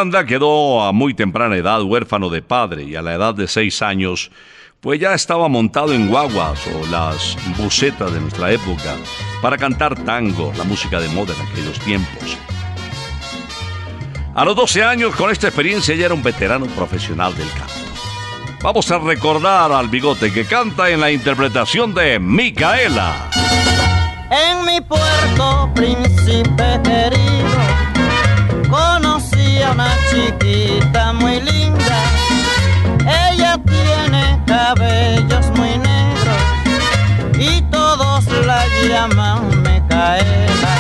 Granda 0.10 0.26
quedó 0.26 0.82
a 0.82 0.92
muy 0.92 1.14
temprana 1.14 1.56
edad 1.56 1.84
huérfano 1.84 2.30
de 2.30 2.42
padre 2.42 2.82
y 2.84 2.96
a 2.96 3.04
la 3.04 3.14
edad 3.14 3.36
de 3.36 3.48
seis 3.48 3.84
años 3.84 4.32
pues 4.82 5.00
ya 5.00 5.14
estaba 5.14 5.48
montado 5.48 5.94
en 5.94 6.08
guaguas 6.08 6.60
o 6.66 6.88
las 6.88 7.38
bucetas 7.60 8.12
de 8.12 8.20
nuestra 8.20 8.52
época 8.52 8.96
para 9.40 9.56
cantar 9.56 10.04
tango, 10.04 10.52
la 10.58 10.64
música 10.64 11.00
de 11.00 11.10
moda 11.10 11.36
en 11.36 11.48
aquellos 11.48 11.80
tiempos. 11.82 12.40
A 14.34 14.44
los 14.46 14.56
12 14.56 14.84
años, 14.84 15.16
con 15.16 15.30
esta 15.30 15.50
experiencia, 15.50 15.94
ya 15.94 16.06
era 16.06 16.16
un 16.16 16.24
veterano 16.24 16.66
profesional 16.66 17.36
del 17.38 17.52
canto. 17.52 17.74
Vamos 18.64 18.90
a 18.90 18.98
recordar 18.98 19.72
al 19.72 19.90
bigote 19.90 20.34
que 20.34 20.46
canta 20.46 20.90
en 20.90 21.02
la 21.02 21.12
interpretación 21.12 21.94
de 21.94 22.18
Micaela. 22.18 23.30
En 24.32 24.66
mi 24.66 24.82
puerto, 24.82 25.72
príncipe 25.76 26.80
una 29.72 29.90
chiquita 30.10 31.14
muy 31.14 31.40
linda. 31.42 32.00
Ella 33.32 33.60
tiene 33.66 34.42
cabellos 34.46 35.48
muy 35.56 35.78
negros 35.78 36.42
y 37.38 37.62
todos 37.72 38.26
la 38.46 38.66
llaman 38.88 39.48
Micaela. 39.64 40.76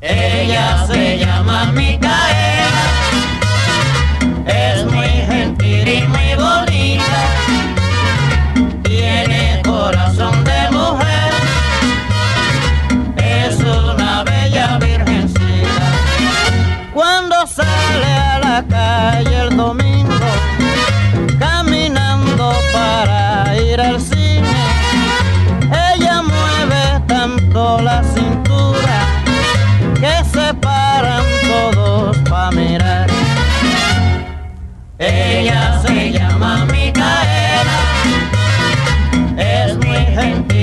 Ella 0.00 0.86
se 0.86 1.18
llama 1.18 1.72
Micaela, 1.72 2.53
calle 18.62 19.42
el 19.42 19.56
domingo, 19.56 20.30
caminando 21.38 22.52
para 22.72 23.56
ir 23.60 23.80
al 23.80 24.00
cine, 24.00 24.54
ella 25.92 26.22
mueve 26.22 27.00
tanto 27.08 27.80
la 27.82 28.02
cintura 28.04 28.98
que 29.94 30.24
se 30.24 30.54
paran 30.54 31.24
todos 31.48 32.16
pa' 32.28 32.50
mirar. 32.52 33.08
Ella 34.98 35.80
se 35.84 36.12
llama 36.12 36.64
Micaela, 36.66 37.80
es 39.36 39.76
muy 39.78 40.04
gentil 40.14 40.53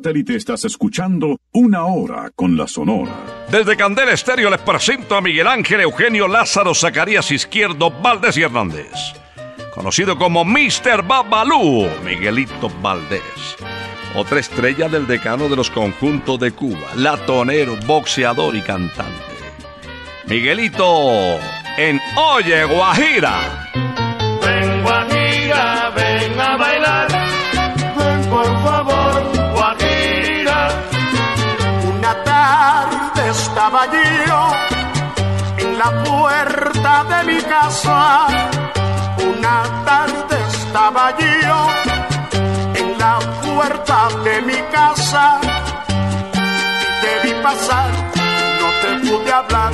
satélite 0.00 0.34
estás 0.34 0.64
escuchando 0.64 1.38
Una 1.52 1.84
Hora 1.84 2.30
con 2.34 2.56
la 2.56 2.66
Sonora. 2.66 3.12
Desde 3.50 3.76
Candela 3.76 4.12
Estéreo 4.12 4.48
les 4.48 4.60
presento 4.62 5.14
a 5.14 5.20
Miguel 5.20 5.46
Ángel 5.46 5.82
Eugenio 5.82 6.26
Lázaro 6.26 6.74
Zacarías 6.74 7.30
Izquierdo 7.30 7.90
Valdés 7.90 8.38
y 8.38 8.42
Hernández. 8.42 8.90
Conocido 9.74 10.16
como 10.16 10.42
Mr. 10.42 11.02
Babalú, 11.06 11.86
Miguelito 12.02 12.70
Valdés. 12.80 13.20
Otra 14.16 14.40
estrella 14.40 14.88
del 14.88 15.06
decano 15.06 15.50
de 15.50 15.56
los 15.56 15.70
conjuntos 15.70 16.40
de 16.40 16.52
Cuba, 16.52 16.94
latonero, 16.96 17.76
boxeador 17.86 18.56
y 18.56 18.62
cantante. 18.62 19.34
Miguelito 20.26 21.38
en 21.76 22.00
Oye 22.16 22.64
Guajira. 22.64 23.89
Puerta 36.04 37.04
de 37.04 37.32
mi 37.32 37.40
casa. 37.42 38.26
Una 39.30 39.62
tarde 39.84 40.36
estaba 40.48 41.16
yo 41.18 41.58
en 42.80 42.98
la 42.98 43.18
puerta 43.44 44.08
de 44.24 44.42
mi 44.42 44.60
casa. 44.72 45.40
Y 46.34 46.88
te 47.02 47.12
vi 47.28 47.42
pasar, 47.42 47.90
no 48.60 48.68
te 48.82 48.90
pude 49.08 49.32
hablar. 49.32 49.72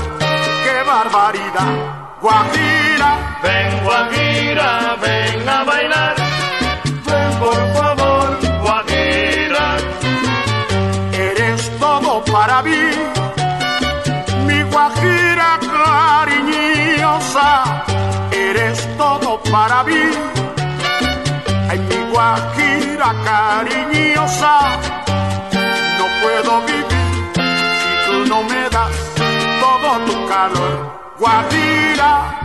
¡Qué 0.65 0.83
barbaridad! 0.87 1.75
Guajira, 2.21 3.39
Ven 3.43 3.85
Guajira, 3.85 4.97
ven 5.01 5.49
a 5.49 5.65
bailar. 5.65 5.86
Para 19.51 19.83
mí. 19.85 20.03
Ay, 21.69 21.79
mi 21.79 22.11
guajira 22.13 23.15
cariñosa, 23.25 24.59
no 25.99 26.07
puedo 26.23 26.61
vivir 26.63 26.87
si 27.35 28.11
tú 28.11 28.27
no 28.29 28.43
me 28.45 28.69
das 28.71 28.95
todo 29.61 29.89
tu 30.07 30.29
calor. 30.29 30.75
Guajira, 31.19 32.41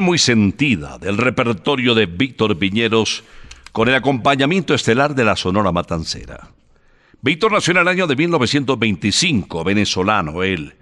muy 0.00 0.18
sentida 0.18 0.98
del 0.98 1.18
repertorio 1.18 1.94
de 1.94 2.06
Víctor 2.06 2.58
Piñeros 2.58 3.22
con 3.72 3.88
el 3.88 3.94
acompañamiento 3.94 4.74
estelar 4.74 5.14
de 5.14 5.24
la 5.24 5.36
Sonora 5.36 5.72
Matancera. 5.72 6.50
Víctor 7.20 7.52
nació 7.52 7.72
en 7.72 7.78
el 7.78 7.88
año 7.88 8.06
de 8.06 8.16
1925, 8.16 9.64
venezolano 9.64 10.42
él. 10.42 10.74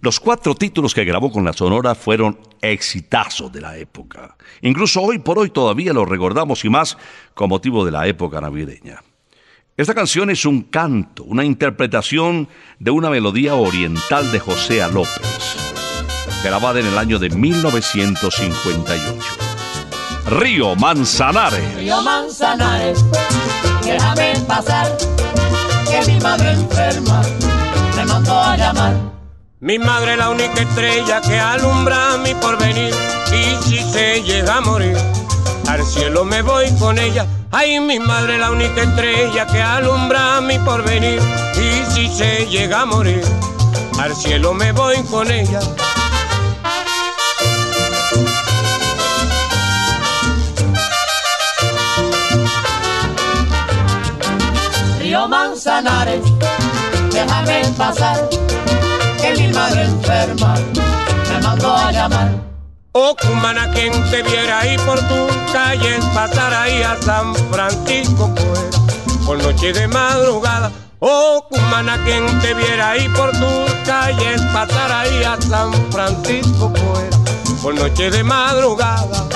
Los 0.00 0.20
cuatro 0.20 0.54
títulos 0.54 0.94
que 0.94 1.04
grabó 1.04 1.30
con 1.30 1.44
la 1.44 1.52
Sonora 1.52 1.94
fueron 1.94 2.38
exitazos 2.60 3.52
de 3.52 3.60
la 3.60 3.76
época. 3.76 4.36
Incluso 4.62 5.00
hoy 5.00 5.18
por 5.18 5.38
hoy 5.38 5.50
todavía 5.50 5.92
los 5.92 6.08
recordamos 6.08 6.64
y 6.64 6.70
más 6.70 6.98
con 7.34 7.48
motivo 7.50 7.84
de 7.84 7.92
la 7.92 8.06
época 8.06 8.40
navideña. 8.40 9.02
Esta 9.76 9.94
canción 9.94 10.28
es 10.28 10.44
un 10.44 10.62
canto, 10.62 11.24
una 11.24 11.44
interpretación 11.44 12.48
de 12.78 12.90
una 12.90 13.10
melodía 13.10 13.54
oriental 13.54 14.30
de 14.32 14.38
José. 14.38 14.80
López, 14.92 15.79
grabada 16.42 16.80
en 16.80 16.86
el 16.86 16.98
año 16.98 17.18
de 17.18 17.30
1958. 17.30 19.14
Río 20.26 20.76
Manzanares. 20.76 21.74
Río 21.76 22.00
Manzanares, 22.02 23.04
déjame 23.82 24.34
pasar, 24.46 24.96
que 25.88 26.10
mi 26.10 26.20
madre 26.20 26.52
enferma 26.52 27.22
me 27.96 28.04
mandó 28.04 28.38
a 28.38 28.56
llamar. 28.56 28.94
Mi 29.60 29.78
madre 29.78 30.16
la 30.16 30.30
única 30.30 30.62
estrella 30.62 31.20
que 31.20 31.38
alumbra 31.38 32.16
mi 32.18 32.34
porvenir 32.34 32.94
y 33.30 33.56
si 33.62 33.78
se 33.92 34.22
llega 34.22 34.56
a 34.56 34.60
morir 34.62 34.96
al 35.68 35.84
cielo 35.84 36.24
me 36.24 36.40
voy 36.42 36.70
con 36.78 36.98
ella. 36.98 37.26
Ay, 37.52 37.78
mi 37.80 37.98
madre 37.98 38.38
la 38.38 38.50
única 38.50 38.82
estrella 38.82 39.46
que 39.46 39.60
alumbra 39.60 40.40
mi 40.40 40.58
porvenir 40.60 41.20
y 41.56 41.84
si 41.92 42.08
se 42.08 42.46
llega 42.46 42.82
a 42.82 42.86
morir 42.86 43.22
al 43.98 44.16
cielo 44.16 44.54
me 44.54 44.72
voy 44.72 44.96
con 45.10 45.30
ella. 45.30 45.60
Manzanares, 55.62 56.22
déjame 57.12 57.62
pasar, 57.76 58.30
que 59.20 59.34
mi 59.36 59.48
madre 59.48 59.82
enferma 59.82 60.54
me 61.28 61.38
mandó 61.42 61.76
a 61.76 61.92
llamar. 61.92 62.30
Oh, 62.92 63.14
cumana, 63.20 63.70
quien 63.72 63.92
te 64.10 64.22
viera 64.22 64.60
ahí 64.60 64.78
por 64.78 64.98
tus 65.00 65.36
calles, 65.52 66.02
pasar 66.14 66.54
ahí 66.54 66.82
a 66.82 66.96
San 67.02 67.34
Francisco 67.52 68.32
fuera, 68.34 69.26
por 69.26 69.42
noche 69.42 69.74
de 69.74 69.86
madrugada. 69.86 70.72
Oh, 70.98 71.44
cumana, 71.50 72.02
quien 72.04 72.24
te 72.40 72.54
viera 72.54 72.92
ahí 72.92 73.06
por 73.10 73.30
tus 73.32 73.70
calles, 73.84 74.40
pasar 74.54 74.90
ahí 74.90 75.24
a 75.24 75.38
San 75.42 75.74
Francisco 75.92 76.72
fuera, 76.74 77.18
por 77.60 77.74
noche 77.74 78.10
de 78.10 78.24
madrugada. 78.24 79.28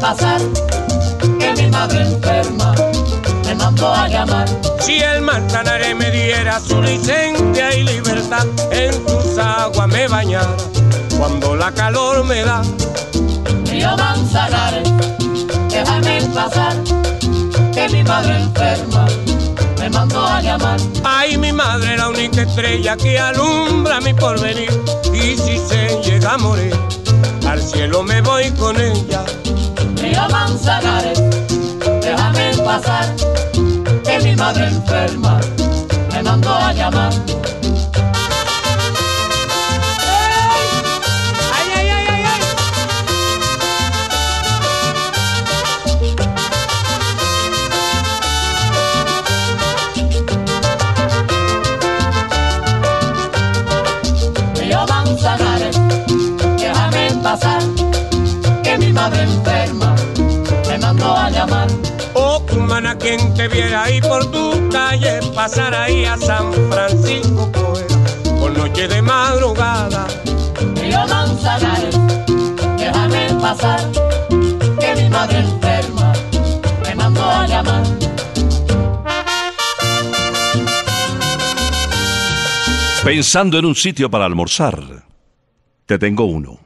Pasar, 0.00 0.40
que 1.38 1.54
mi 1.54 1.70
madre 1.70 2.02
enferma 2.02 2.74
me 3.44 3.54
mandó 3.54 3.92
a 3.92 4.08
llamar. 4.08 4.48
Si 4.80 4.98
el 4.98 5.20
Manzanares 5.22 5.94
me 5.96 6.10
diera 6.10 6.60
su 6.60 6.80
licencia 6.80 7.74
y 7.74 7.84
libertad, 7.84 8.46
en 8.70 8.92
sus 8.92 9.38
aguas 9.38 9.88
me 9.88 10.08
bañara 10.08 10.56
cuando 11.18 11.56
la 11.56 11.72
calor 11.72 12.24
me 12.24 12.42
da. 12.42 12.62
Río 13.66 13.96
Manzanares, 13.96 14.88
déjame 15.68 16.22
pasar, 16.34 16.76
que 17.74 17.88
mi 17.90 18.04
madre 18.04 18.36
enferma 18.36 19.06
me 19.78 19.90
mandó 19.90 20.26
a 20.26 20.40
llamar. 20.40 20.78
Ay, 21.04 21.36
mi 21.36 21.52
madre, 21.52 21.96
la 21.96 22.08
única 22.08 22.42
estrella 22.42 22.96
que 22.96 23.18
alumbra 23.18 24.00
mi 24.00 24.14
porvenir. 24.14 24.70
Y 25.12 25.36
si 25.36 25.58
se 25.58 26.00
llega 26.02 26.34
a 26.34 26.38
morir, 26.38 26.74
al 27.48 27.60
cielo 27.62 28.02
me 28.02 28.20
voy 28.20 28.50
con 28.52 28.80
ella. 28.80 29.24
Río 30.00 30.28
Manzanares, 30.30 31.20
déjame 32.00 32.56
pasar, 32.64 33.14
que 34.04 34.18
mi 34.24 34.36
madre 34.36 34.68
enferma 34.68 35.40
me 36.12 36.22
mandó 36.22 36.54
a 36.54 36.72
llamar. 36.72 37.12
Cumana, 62.78 62.96
quien 62.96 63.34
te 63.34 63.48
viera 63.48 63.82
ahí 63.82 64.00
por 64.00 64.30
tu 64.30 64.68
calle, 64.70 65.18
pasar 65.34 65.74
ahí 65.74 66.04
a 66.04 66.16
San 66.16 66.52
Francisco 66.70 67.50
por 68.38 68.56
noche 68.56 68.86
de 68.86 69.02
madrugada. 69.02 70.06
Río 70.76 71.04
Manzanares, 71.08 71.98
déjame 72.76 73.34
pasar, 73.40 73.80
que 74.78 74.94
mi 74.94 75.08
madre 75.08 75.40
enferma 75.40 76.12
me 76.84 76.94
mandó 76.94 77.24
a 77.24 77.46
llamar. 77.48 77.82
Pensando 83.02 83.58
en 83.58 83.64
un 83.64 83.74
sitio 83.74 84.08
para 84.08 84.24
almorzar, 84.24 85.04
te 85.84 85.98
tengo 85.98 86.26
uno. 86.26 86.60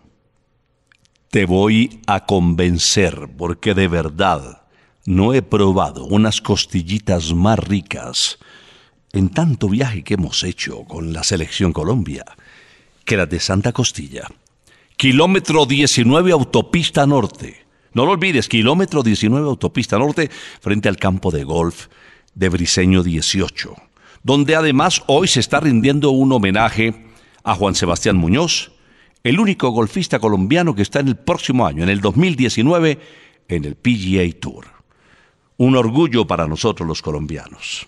Te 1.31 1.47
voy 1.47 2.03
a 2.07 2.27
convencer 2.27 3.31
porque 3.39 3.73
de 3.73 3.89
verdad 3.89 4.62
no 5.05 5.35
he 5.35 5.43
probado 5.43 6.05
unas 6.05 6.41
costillitas 6.41 7.35
más 7.35 7.59
ricas 7.59 8.39
en 9.13 9.29
tanto 9.29 9.69
viaje 9.69 10.03
que 10.03 10.15
hemos 10.15 10.43
hecho 10.45 10.85
con 10.85 11.13
la 11.13 11.23
selección 11.23 11.73
Colombia 11.73 12.25
que 13.05 13.17
las 13.17 13.29
de 13.29 13.41
Santa 13.41 13.73
Costilla. 13.73 14.29
Kilómetro 14.97 15.67
19 15.67 16.33
Autopista 16.33 17.07
Norte. 17.07 17.65
No 17.95 18.07
lo 18.07 18.13
olvides, 18.13 18.49
kilómetro 18.49 19.03
19 19.03 19.47
Autopista 19.47 19.99
Norte 19.99 20.31
frente 20.61 20.89
al 20.89 20.97
campo 20.97 21.31
de 21.31 21.45
golf 21.45 21.89
de 22.35 22.49
Briseño 22.49 23.03
18 23.03 23.75
donde 24.23 24.55
además 24.55 25.03
hoy 25.07 25.29
se 25.29 25.41
está 25.41 25.61
rindiendo 25.61 26.11
un 26.11 26.33
homenaje 26.33 26.95
a 27.43 27.55
Juan 27.55 27.75
Sebastián 27.75 28.17
Muñoz, 28.17 28.73
el 29.25 29.41
único 29.41 29.71
golfista 29.71 30.19
colombiano 30.19 30.75
que 30.75 30.83
está 30.83 31.01
en 31.01 31.09
el 31.09 31.17
próximo 31.17 31.67
año, 31.67 31.83
en 31.83 31.89
el 31.89 32.01
2019, 32.01 32.99
en 33.49 33.65
el 33.65 33.75
PGA 33.77 34.41
Tour. 34.41 34.67
Un 35.63 35.77
orgullo 35.77 36.27
para 36.27 36.49
nosotros 36.49 36.89
los 36.89 37.03
colombianos. 37.03 37.87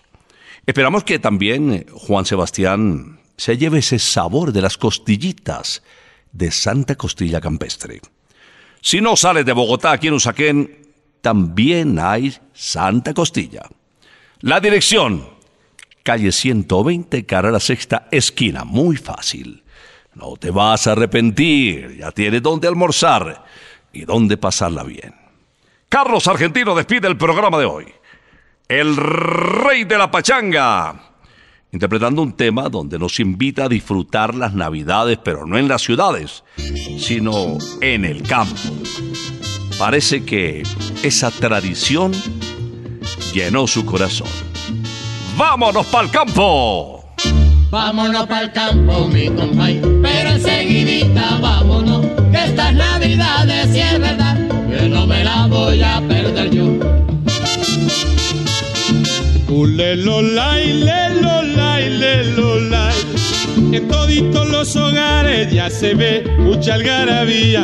Esperamos 0.65 1.03
que 1.03 1.19
también 1.19 1.73
eh, 1.73 1.87
Juan 1.93 2.25
Sebastián 2.25 3.19
se 3.37 3.59
lleve 3.59 3.81
ese 3.81 3.99
sabor 3.99 4.53
de 4.53 4.63
las 4.63 4.79
costillitas 4.79 5.83
de 6.31 6.53
Santa 6.53 6.95
Costilla 6.95 7.41
Campestre. 7.41 8.01
Si 8.81 9.01
no 9.01 9.17
sales 9.17 9.45
de 9.45 9.53
Bogotá 9.53 9.91
aquí 9.91 10.07
en 10.07 10.15
Usaquén, 10.15 10.87
también 11.21 11.99
hay 11.99 12.33
Santa 12.53 13.13
Costilla. 13.13 13.69
La 14.39 14.61
dirección, 14.61 15.27
calle 16.05 16.31
120, 16.31 17.27
cara 17.27 17.49
a 17.49 17.53
la 17.53 17.59
sexta 17.59 18.07
esquina. 18.13 18.63
Muy 18.63 18.97
fácil. 18.99 19.65
No 20.15 20.37
te 20.37 20.53
vas 20.53 20.87
a 20.87 20.93
arrepentir. 20.93 21.97
Ya 21.99 22.13
tienes 22.13 22.41
dónde 22.41 22.69
almorzar 22.69 23.45
y 23.93 24.05
dónde 24.05 24.37
pasarla 24.37 24.85
bien. 24.85 25.24
Carlos 25.95 26.27
Argentino 26.27 26.75
despide 26.75 27.07
el 27.07 27.17
programa 27.17 27.57
de 27.57 27.67
hoy. 27.67 27.87
El 28.67 28.97
rey 28.97 29.85
de 29.85 29.97
la 29.97 30.11
pachanga. 30.11 31.13
Interpretando 31.71 32.21
un 32.21 32.33
tema 32.33 32.69
donde 32.69 32.99
nos 32.99 33.21
invita 33.21 33.67
a 33.67 33.69
disfrutar 33.69 34.35
las 34.35 34.55
navidades, 34.55 35.21
pero 35.23 35.47
no 35.47 35.57
en 35.57 35.69
las 35.69 35.83
ciudades, 35.83 36.43
sino 36.99 37.59
en 37.81 38.05
el 38.05 38.25
campo. 38.25 38.57
Parece 39.79 40.25
que 40.25 40.65
esa 41.05 41.31
tradición 41.31 42.11
llenó 43.33 43.69
su 43.69 43.87
corazón. 43.87 44.27
¡Vámonos 45.37 45.87
pa'l 45.87 46.11
campo! 46.11 47.05
Vámonos 47.71 48.27
para 48.27 48.43
el 48.43 48.53
campo, 48.53 49.07
mi 49.07 49.29
compay, 49.29 49.81
pero 50.03 50.31
enseguidita 50.31 51.39
vámonos, 51.41 52.05
que 52.33 52.45
estas 52.47 52.75
navidades 52.75 53.69
no 54.95 55.07
me 55.09 55.25
la 55.25 55.47
voy 55.49 55.83
a 55.83 56.01
perder 56.09 56.51
yo. 56.51 56.67
Ulelolay, 59.49 60.73
lelolay, 60.73 61.91
lelolay. 61.99 62.95
En 63.73 63.89
toditos 63.89 64.49
los 64.49 64.77
hogares 64.77 65.53
ya 65.53 65.69
se 65.69 65.95
ve 65.95 66.25
mucha 66.39 66.75
algarabía. 66.75 67.63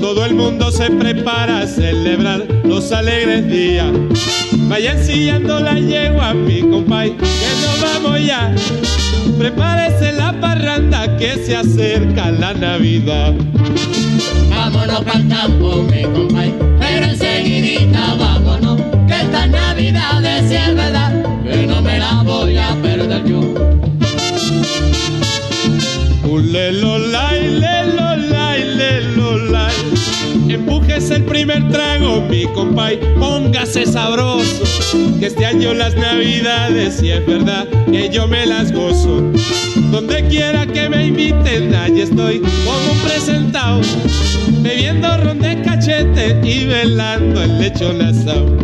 Todo 0.00 0.26
el 0.26 0.34
mundo 0.34 0.72
se 0.72 0.90
prepara 0.90 1.60
a 1.60 1.66
celebrar 1.66 2.46
los 2.64 2.90
alegres 2.90 3.48
días. 3.48 3.92
Vayan 4.68 5.02
sillando 5.04 5.60
la 5.60 5.78
yegua, 5.78 6.34
mi 6.34 6.62
compay, 6.62 7.10
que 7.16 7.50
nos 7.62 7.80
vamos 7.80 8.26
ya. 8.26 8.52
Prepárese 9.40 10.12
la 10.12 10.38
parranda 10.38 11.16
que 11.16 11.36
se 11.36 11.56
acerca 11.56 12.30
la 12.30 12.52
Navidad. 12.52 13.32
Vámonos 14.50 15.00
pa'l 15.00 15.28
campo, 15.28 15.82
mi 15.84 16.02
compay, 16.02 16.54
pero 16.78 17.06
enseguidita 17.06 18.16
vámonos, 18.18 18.78
que 19.08 19.14
esta 19.14 19.46
Navidad 19.46 20.22
es 20.22 20.50
es 20.50 20.76
verdad, 20.76 21.24
que 21.42 21.66
no 21.66 21.80
me 21.80 21.98
la 21.98 22.22
voy 22.22 22.58
a 22.58 22.76
perder 22.82 23.24
yo. 23.24 23.40
Lelolay, 26.52 27.29
Empújese 31.00 31.16
el 31.16 31.24
primer 31.24 31.66
trago, 31.70 32.20
mi 32.28 32.44
compay, 32.52 33.00
póngase 33.18 33.86
sabroso. 33.86 34.64
Que 35.18 35.28
este 35.28 35.46
año 35.46 35.72
las 35.72 35.96
navidades, 35.96 36.98
si 37.00 37.08
es 37.08 37.26
verdad, 37.26 37.66
que 37.90 38.10
yo 38.10 38.28
me 38.28 38.44
las 38.44 38.70
gozo. 38.70 39.22
Donde 39.90 40.28
quiera 40.28 40.66
que 40.66 40.90
me 40.90 41.06
inviten, 41.06 41.74
allí 41.74 42.02
estoy 42.02 42.40
como 42.40 43.02
presentado. 43.02 43.80
Bebiendo 44.60 45.16
ron 45.24 45.38
de 45.38 45.62
cachete 45.62 46.38
y 46.44 46.66
velando 46.66 47.42
el 47.42 47.58
lechón 47.58 48.02
asado. 48.02 48.54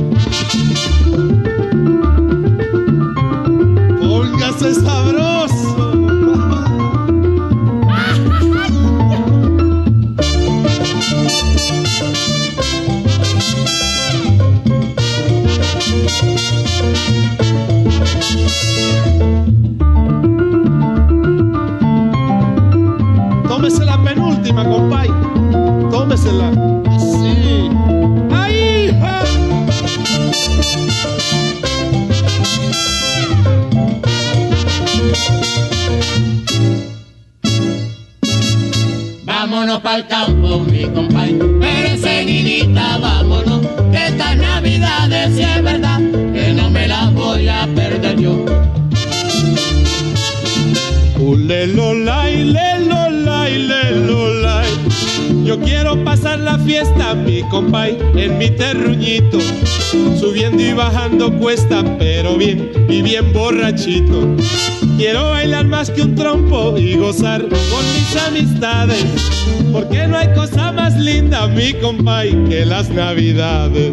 Póngase 3.99 4.75
sabroso. 4.75 5.06
Enseguidita 42.77 42.99
vámonos, 42.99 43.67
que 43.91 44.07
esta 44.07 44.35
Navidad 44.35 45.13
es 45.13 45.39
es 45.39 45.63
verdad, 45.63 45.99
que 46.33 46.53
no 46.53 46.71
me 46.71 46.87
la 46.87 47.11
voy 47.11 47.49
a 47.49 47.67
perder 47.75 48.19
yo. 48.19 48.45
Yo 55.45 55.61
quiero 55.61 56.03
pasar 56.05 56.41
la 56.41 56.59
fiesta, 56.59 57.15
mi 57.15 57.43
compay, 57.49 57.97
en 58.17 58.37
mi 58.37 58.51
terruñito. 58.51 59.39
Subiendo 60.19 60.63
y 60.63 60.73
bajando 60.73 61.33
cuesta, 61.39 61.85
pero 61.99 62.37
bien 62.37 62.71
y 62.89 63.03
bien 63.03 63.33
borrachito. 63.33 64.37
Quiero 64.97 65.29
bailar 65.29 65.67
más 65.67 65.91
que 65.91 66.01
un 66.01 66.15
trompo 66.15 66.79
y 66.79 66.97
gozar 66.97 67.43
con 67.43 67.85
mis 67.95 68.17
amistades. 68.17 69.05
Porque 69.71 70.07
no 70.07 70.17
hay 70.17 70.33
cosa 70.33 70.73
más 70.73 70.97
linda, 70.97 71.47
mi 71.49 71.75
compay, 71.75 72.33
que 72.49 72.65
las 72.65 72.89
navidades. 72.89 73.93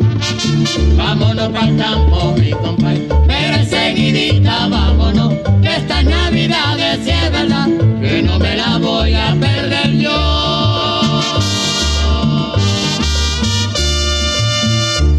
Vámonos 0.95 1.49
pa'l 1.49 1.77
campo, 1.77 2.33
mi 2.37 2.51
compay, 2.51 3.05
pero 3.27 3.55
enseguidita 3.55 4.69
vámonos, 4.69 5.33
que 5.61 5.75
esta 5.75 6.03
Navidad 6.03 6.79
es 6.79 7.05
es 7.05 7.31
verdad, 7.31 7.67
que 7.99 8.21
no 8.23 8.39
me 8.39 8.55
la 8.55 8.77
voy 8.77 9.13
a 9.13 9.35
perder 9.37 9.91
yo. 9.97 11.21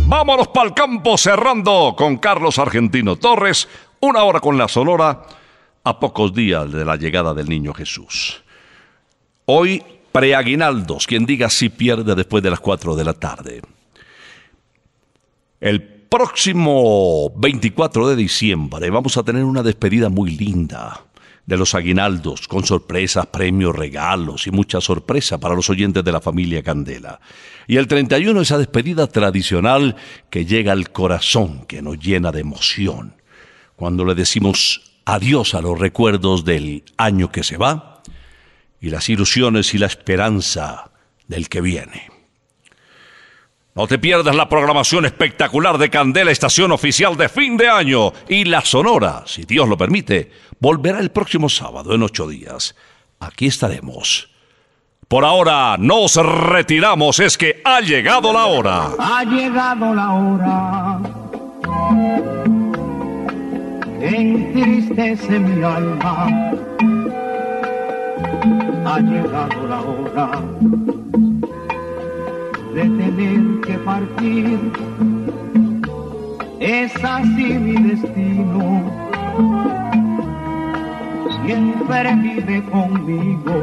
Vámonos 0.07 0.49
para 0.49 0.69
el 0.69 0.75
campo 0.75 1.19
cerrando 1.19 1.95
con 1.95 2.17
Carlos 2.17 2.59
Argentino 2.59 3.17
Torres, 3.17 3.69
una 4.01 4.23
hora 4.23 4.41
con 4.41 4.57
la 4.57 4.67
Sonora 4.67 5.21
a 5.85 6.01
pocos 6.01 6.33
días 6.33 6.73
de 6.73 6.85
la 6.85 6.97
llegada 6.97 7.35
del 7.35 7.49
niño 7.49 7.75
Jesús. 7.75 8.43
Hoy, 9.45 9.83
preaguinaldos, 10.11 11.07
quien 11.07 11.27
diga 11.27 11.51
si 11.51 11.69
pierde 11.69 12.15
después 12.15 12.43
de 12.43 12.51
las 12.51 12.61
4 12.61 12.97
de 12.97 13.05
la 13.05 13.13
tarde. 13.13 13.63
El 15.61 15.83
próximo 15.83 17.31
24 17.37 18.09
de 18.09 18.17
diciembre 18.17 18.89
vamos 18.89 19.17
a 19.19 19.23
tener 19.23 19.45
una 19.45 19.63
despedida 19.63 20.09
muy 20.09 20.31
linda 20.31 21.05
de 21.45 21.59
los 21.59 21.75
aguinaldos, 21.75 22.49
con 22.49 22.65
sorpresas, 22.65 23.27
premios, 23.27 23.77
regalos 23.77 24.47
y 24.47 24.51
mucha 24.51 24.81
sorpresa 24.81 25.39
para 25.39 25.55
los 25.55 25.69
oyentes 25.69 26.03
de 26.03 26.13
la 26.13 26.23
familia 26.23 26.63
Candela. 26.63 27.21
Y 27.67 27.77
el 27.77 27.87
31 27.87 28.41
esa 28.41 28.57
despedida 28.57 29.07
tradicional 29.07 29.97
que 30.31 30.47
llega 30.47 30.73
al 30.73 30.91
corazón, 30.91 31.67
que 31.67 31.83
nos 31.83 31.99
llena 31.99 32.33
de 32.33 32.41
emoción. 32.41 33.17
Cuando 33.77 34.07
le 34.07 34.15
decimos 34.15 34.94
adiós 35.05 35.55
a 35.55 35.61
los 35.61 35.79
recuerdos 35.79 36.45
del 36.45 36.85
año 36.97 37.31
que 37.31 37.43
se 37.43 37.57
va 37.57 38.03
y 38.81 38.91
las 38.91 39.09
ilusiones 39.09 39.75
y 39.75 39.79
la 39.79 39.87
esperanza 39.87 40.91
del 41.27 41.49
que 41.49 41.61
viene. 41.61 42.11
No 43.75 43.89
te 43.89 43.99
pierdas 43.99 44.37
la 44.37 44.49
programación 44.49 45.05
espectacular 45.05 45.79
de 45.79 45.91
Candela, 45.91 46.31
estación 46.31 46.71
oficial 46.71 47.17
de 47.17 47.29
fin 47.29 47.57
de 47.57 47.69
año. 47.69 48.13
Y 48.29 48.45
la 48.45 48.61
Sonora, 48.61 49.25
si 49.27 49.43
Dios 49.43 49.69
lo 49.69 49.77
permite, 49.77 50.31
volverá 50.61 51.01
el 51.01 51.11
próximo 51.11 51.49
sábado 51.49 51.93
en 51.93 52.03
ocho 52.05 52.29
días. 52.29 52.77
Aquí 53.19 53.47
estaremos. 53.47 54.31
Por 55.09 55.25
ahora 55.25 55.77
nos 55.79 56.15
retiramos, 56.15 57.19
es 57.19 57.37
que 57.37 57.63
ha 57.65 57.81
llegado 57.81 58.33
la 58.33 58.47
hora. 58.47 58.91
Ha 58.99 59.25
llegado 59.25 59.93
la 59.93 60.13
hora 60.13 60.84
entristece 64.05 65.39
mi 65.39 65.63
alma. 65.63 66.27
Ha 68.87 69.01
llegado 69.01 69.67
la 69.67 69.81
hora 69.81 70.31
de 72.75 72.83
tener 72.83 73.61
que 73.67 73.75
partir. 73.79 74.59
Es 76.61 76.93
así 77.03 77.55
mi 77.55 77.77
destino. 77.83 78.83
Siempre 81.45 82.15
vive 82.17 82.63
conmigo 82.71 83.55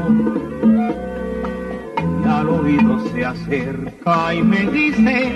y 2.24 2.28
al 2.28 2.50
oído 2.50 3.00
se 3.10 3.26
acerca 3.26 4.34
y 4.34 4.44
me 4.44 4.66
dice 4.66 5.32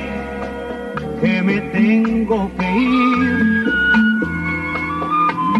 que 1.21 1.41
me 1.41 1.59
tengo 1.61 2.51
que 2.57 2.71
ir. 2.71 3.74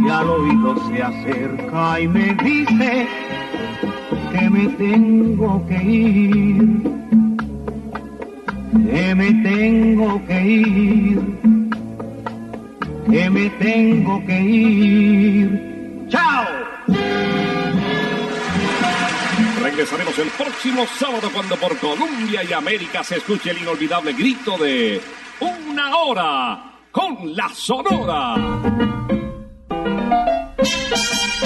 Y 0.06 0.10
al 0.10 0.30
oído 0.30 0.76
se 0.88 1.02
acerca 1.02 2.00
y 2.00 2.08
me 2.08 2.36
dice 2.36 3.08
que 4.32 4.50
me 4.52 4.68
tengo 4.68 5.66
que 5.68 5.84
ir. 5.84 6.82
Que 8.92 9.16
me 9.16 9.32
tengo 9.42 10.26
que 10.28 10.42
ir. 10.44 11.22
Que 13.10 13.30
me 13.32 13.50
tengo 13.50 14.26
que 14.28 14.42
ir. 14.42 16.08
¡Chao! 16.10 16.46
Regresaremos 19.64 20.20
el 20.20 20.28
próximo 20.30 20.86
sábado 21.00 21.32
cuando 21.34 21.56
por 21.56 21.76
Colombia 21.80 22.44
y 22.44 22.54
América 22.54 23.04
se 23.04 23.18
escuche 23.18 23.50
el 23.50 23.58
inolvidable 23.58 24.14
grito 24.14 24.56
de 24.56 25.02
Una 25.40 25.98
hora 25.98 26.64
con 26.92 27.36
la 27.36 27.50
Sonora. 27.50 28.36
Santa, 30.66 31.46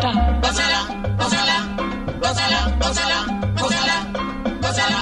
santa, 0.00 0.40
gózala, 0.42 0.86
gózala, 1.18 1.56
gózala, 2.20 2.76
gózala, 2.78 3.18
gózala, 3.60 3.96
gózala. 4.60 5.00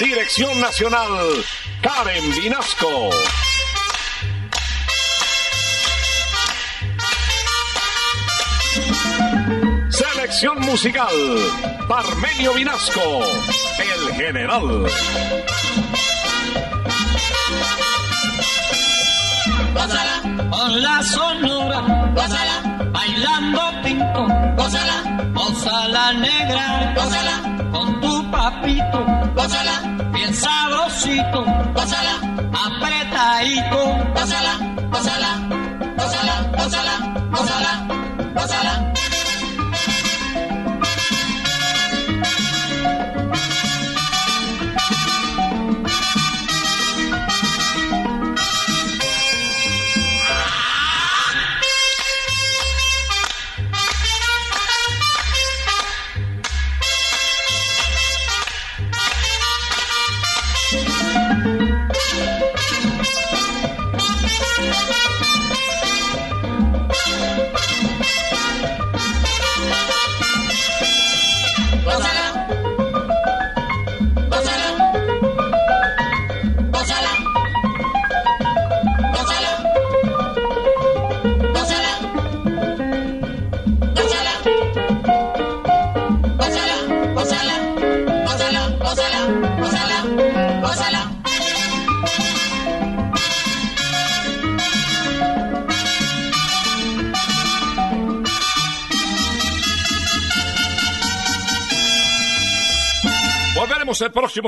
Dirección 0.00 0.60
Nacional, 0.60 1.44
Karen 1.82 2.30
Vinasco. 2.32 3.10
Selección 10.42 10.66
musical, 10.72 11.06
Parmenio 11.86 12.52
Vinasco, 12.54 13.20
el 13.78 14.14
general. 14.16 14.86
gózala, 19.72 20.48
con 20.50 20.82
la 20.82 21.02
sonora, 21.04 21.80
gózala, 22.12 22.88
bailando 22.90 23.60
pinto, 23.84 24.26
gózala, 24.56 25.30
gózala 25.32 26.12
negra, 26.14 26.92
gózala, 26.96 27.70
con 27.70 28.00
tu 28.00 28.30
papito, 28.32 29.06
gózala, 29.36 30.10
bien 30.12 30.34
sabrosito, 30.34 31.44
gózala, 31.72 32.14
apretadito, 32.66 33.78
gózala, 34.12 34.58
gózala, 34.90 35.38
gózala, 35.96 36.50
gózala, 36.56 36.94
gózala, 37.30 37.86
gózala. 38.34 38.81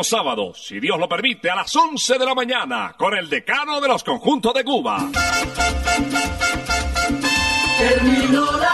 Sábado, 0.02 0.52
si 0.54 0.80
Dios 0.80 0.98
lo 0.98 1.08
permite, 1.08 1.50
a 1.50 1.54
las 1.54 1.74
11 1.76 2.18
de 2.18 2.24
la 2.24 2.34
mañana, 2.34 2.94
con 2.96 3.14
el 3.14 3.28
decano 3.28 3.80
de 3.80 3.88
los 3.88 4.02
conjuntos 4.02 4.54
de 4.54 4.64
Cuba. 4.64 5.10
Terminó 7.78 8.52
la 8.58 8.73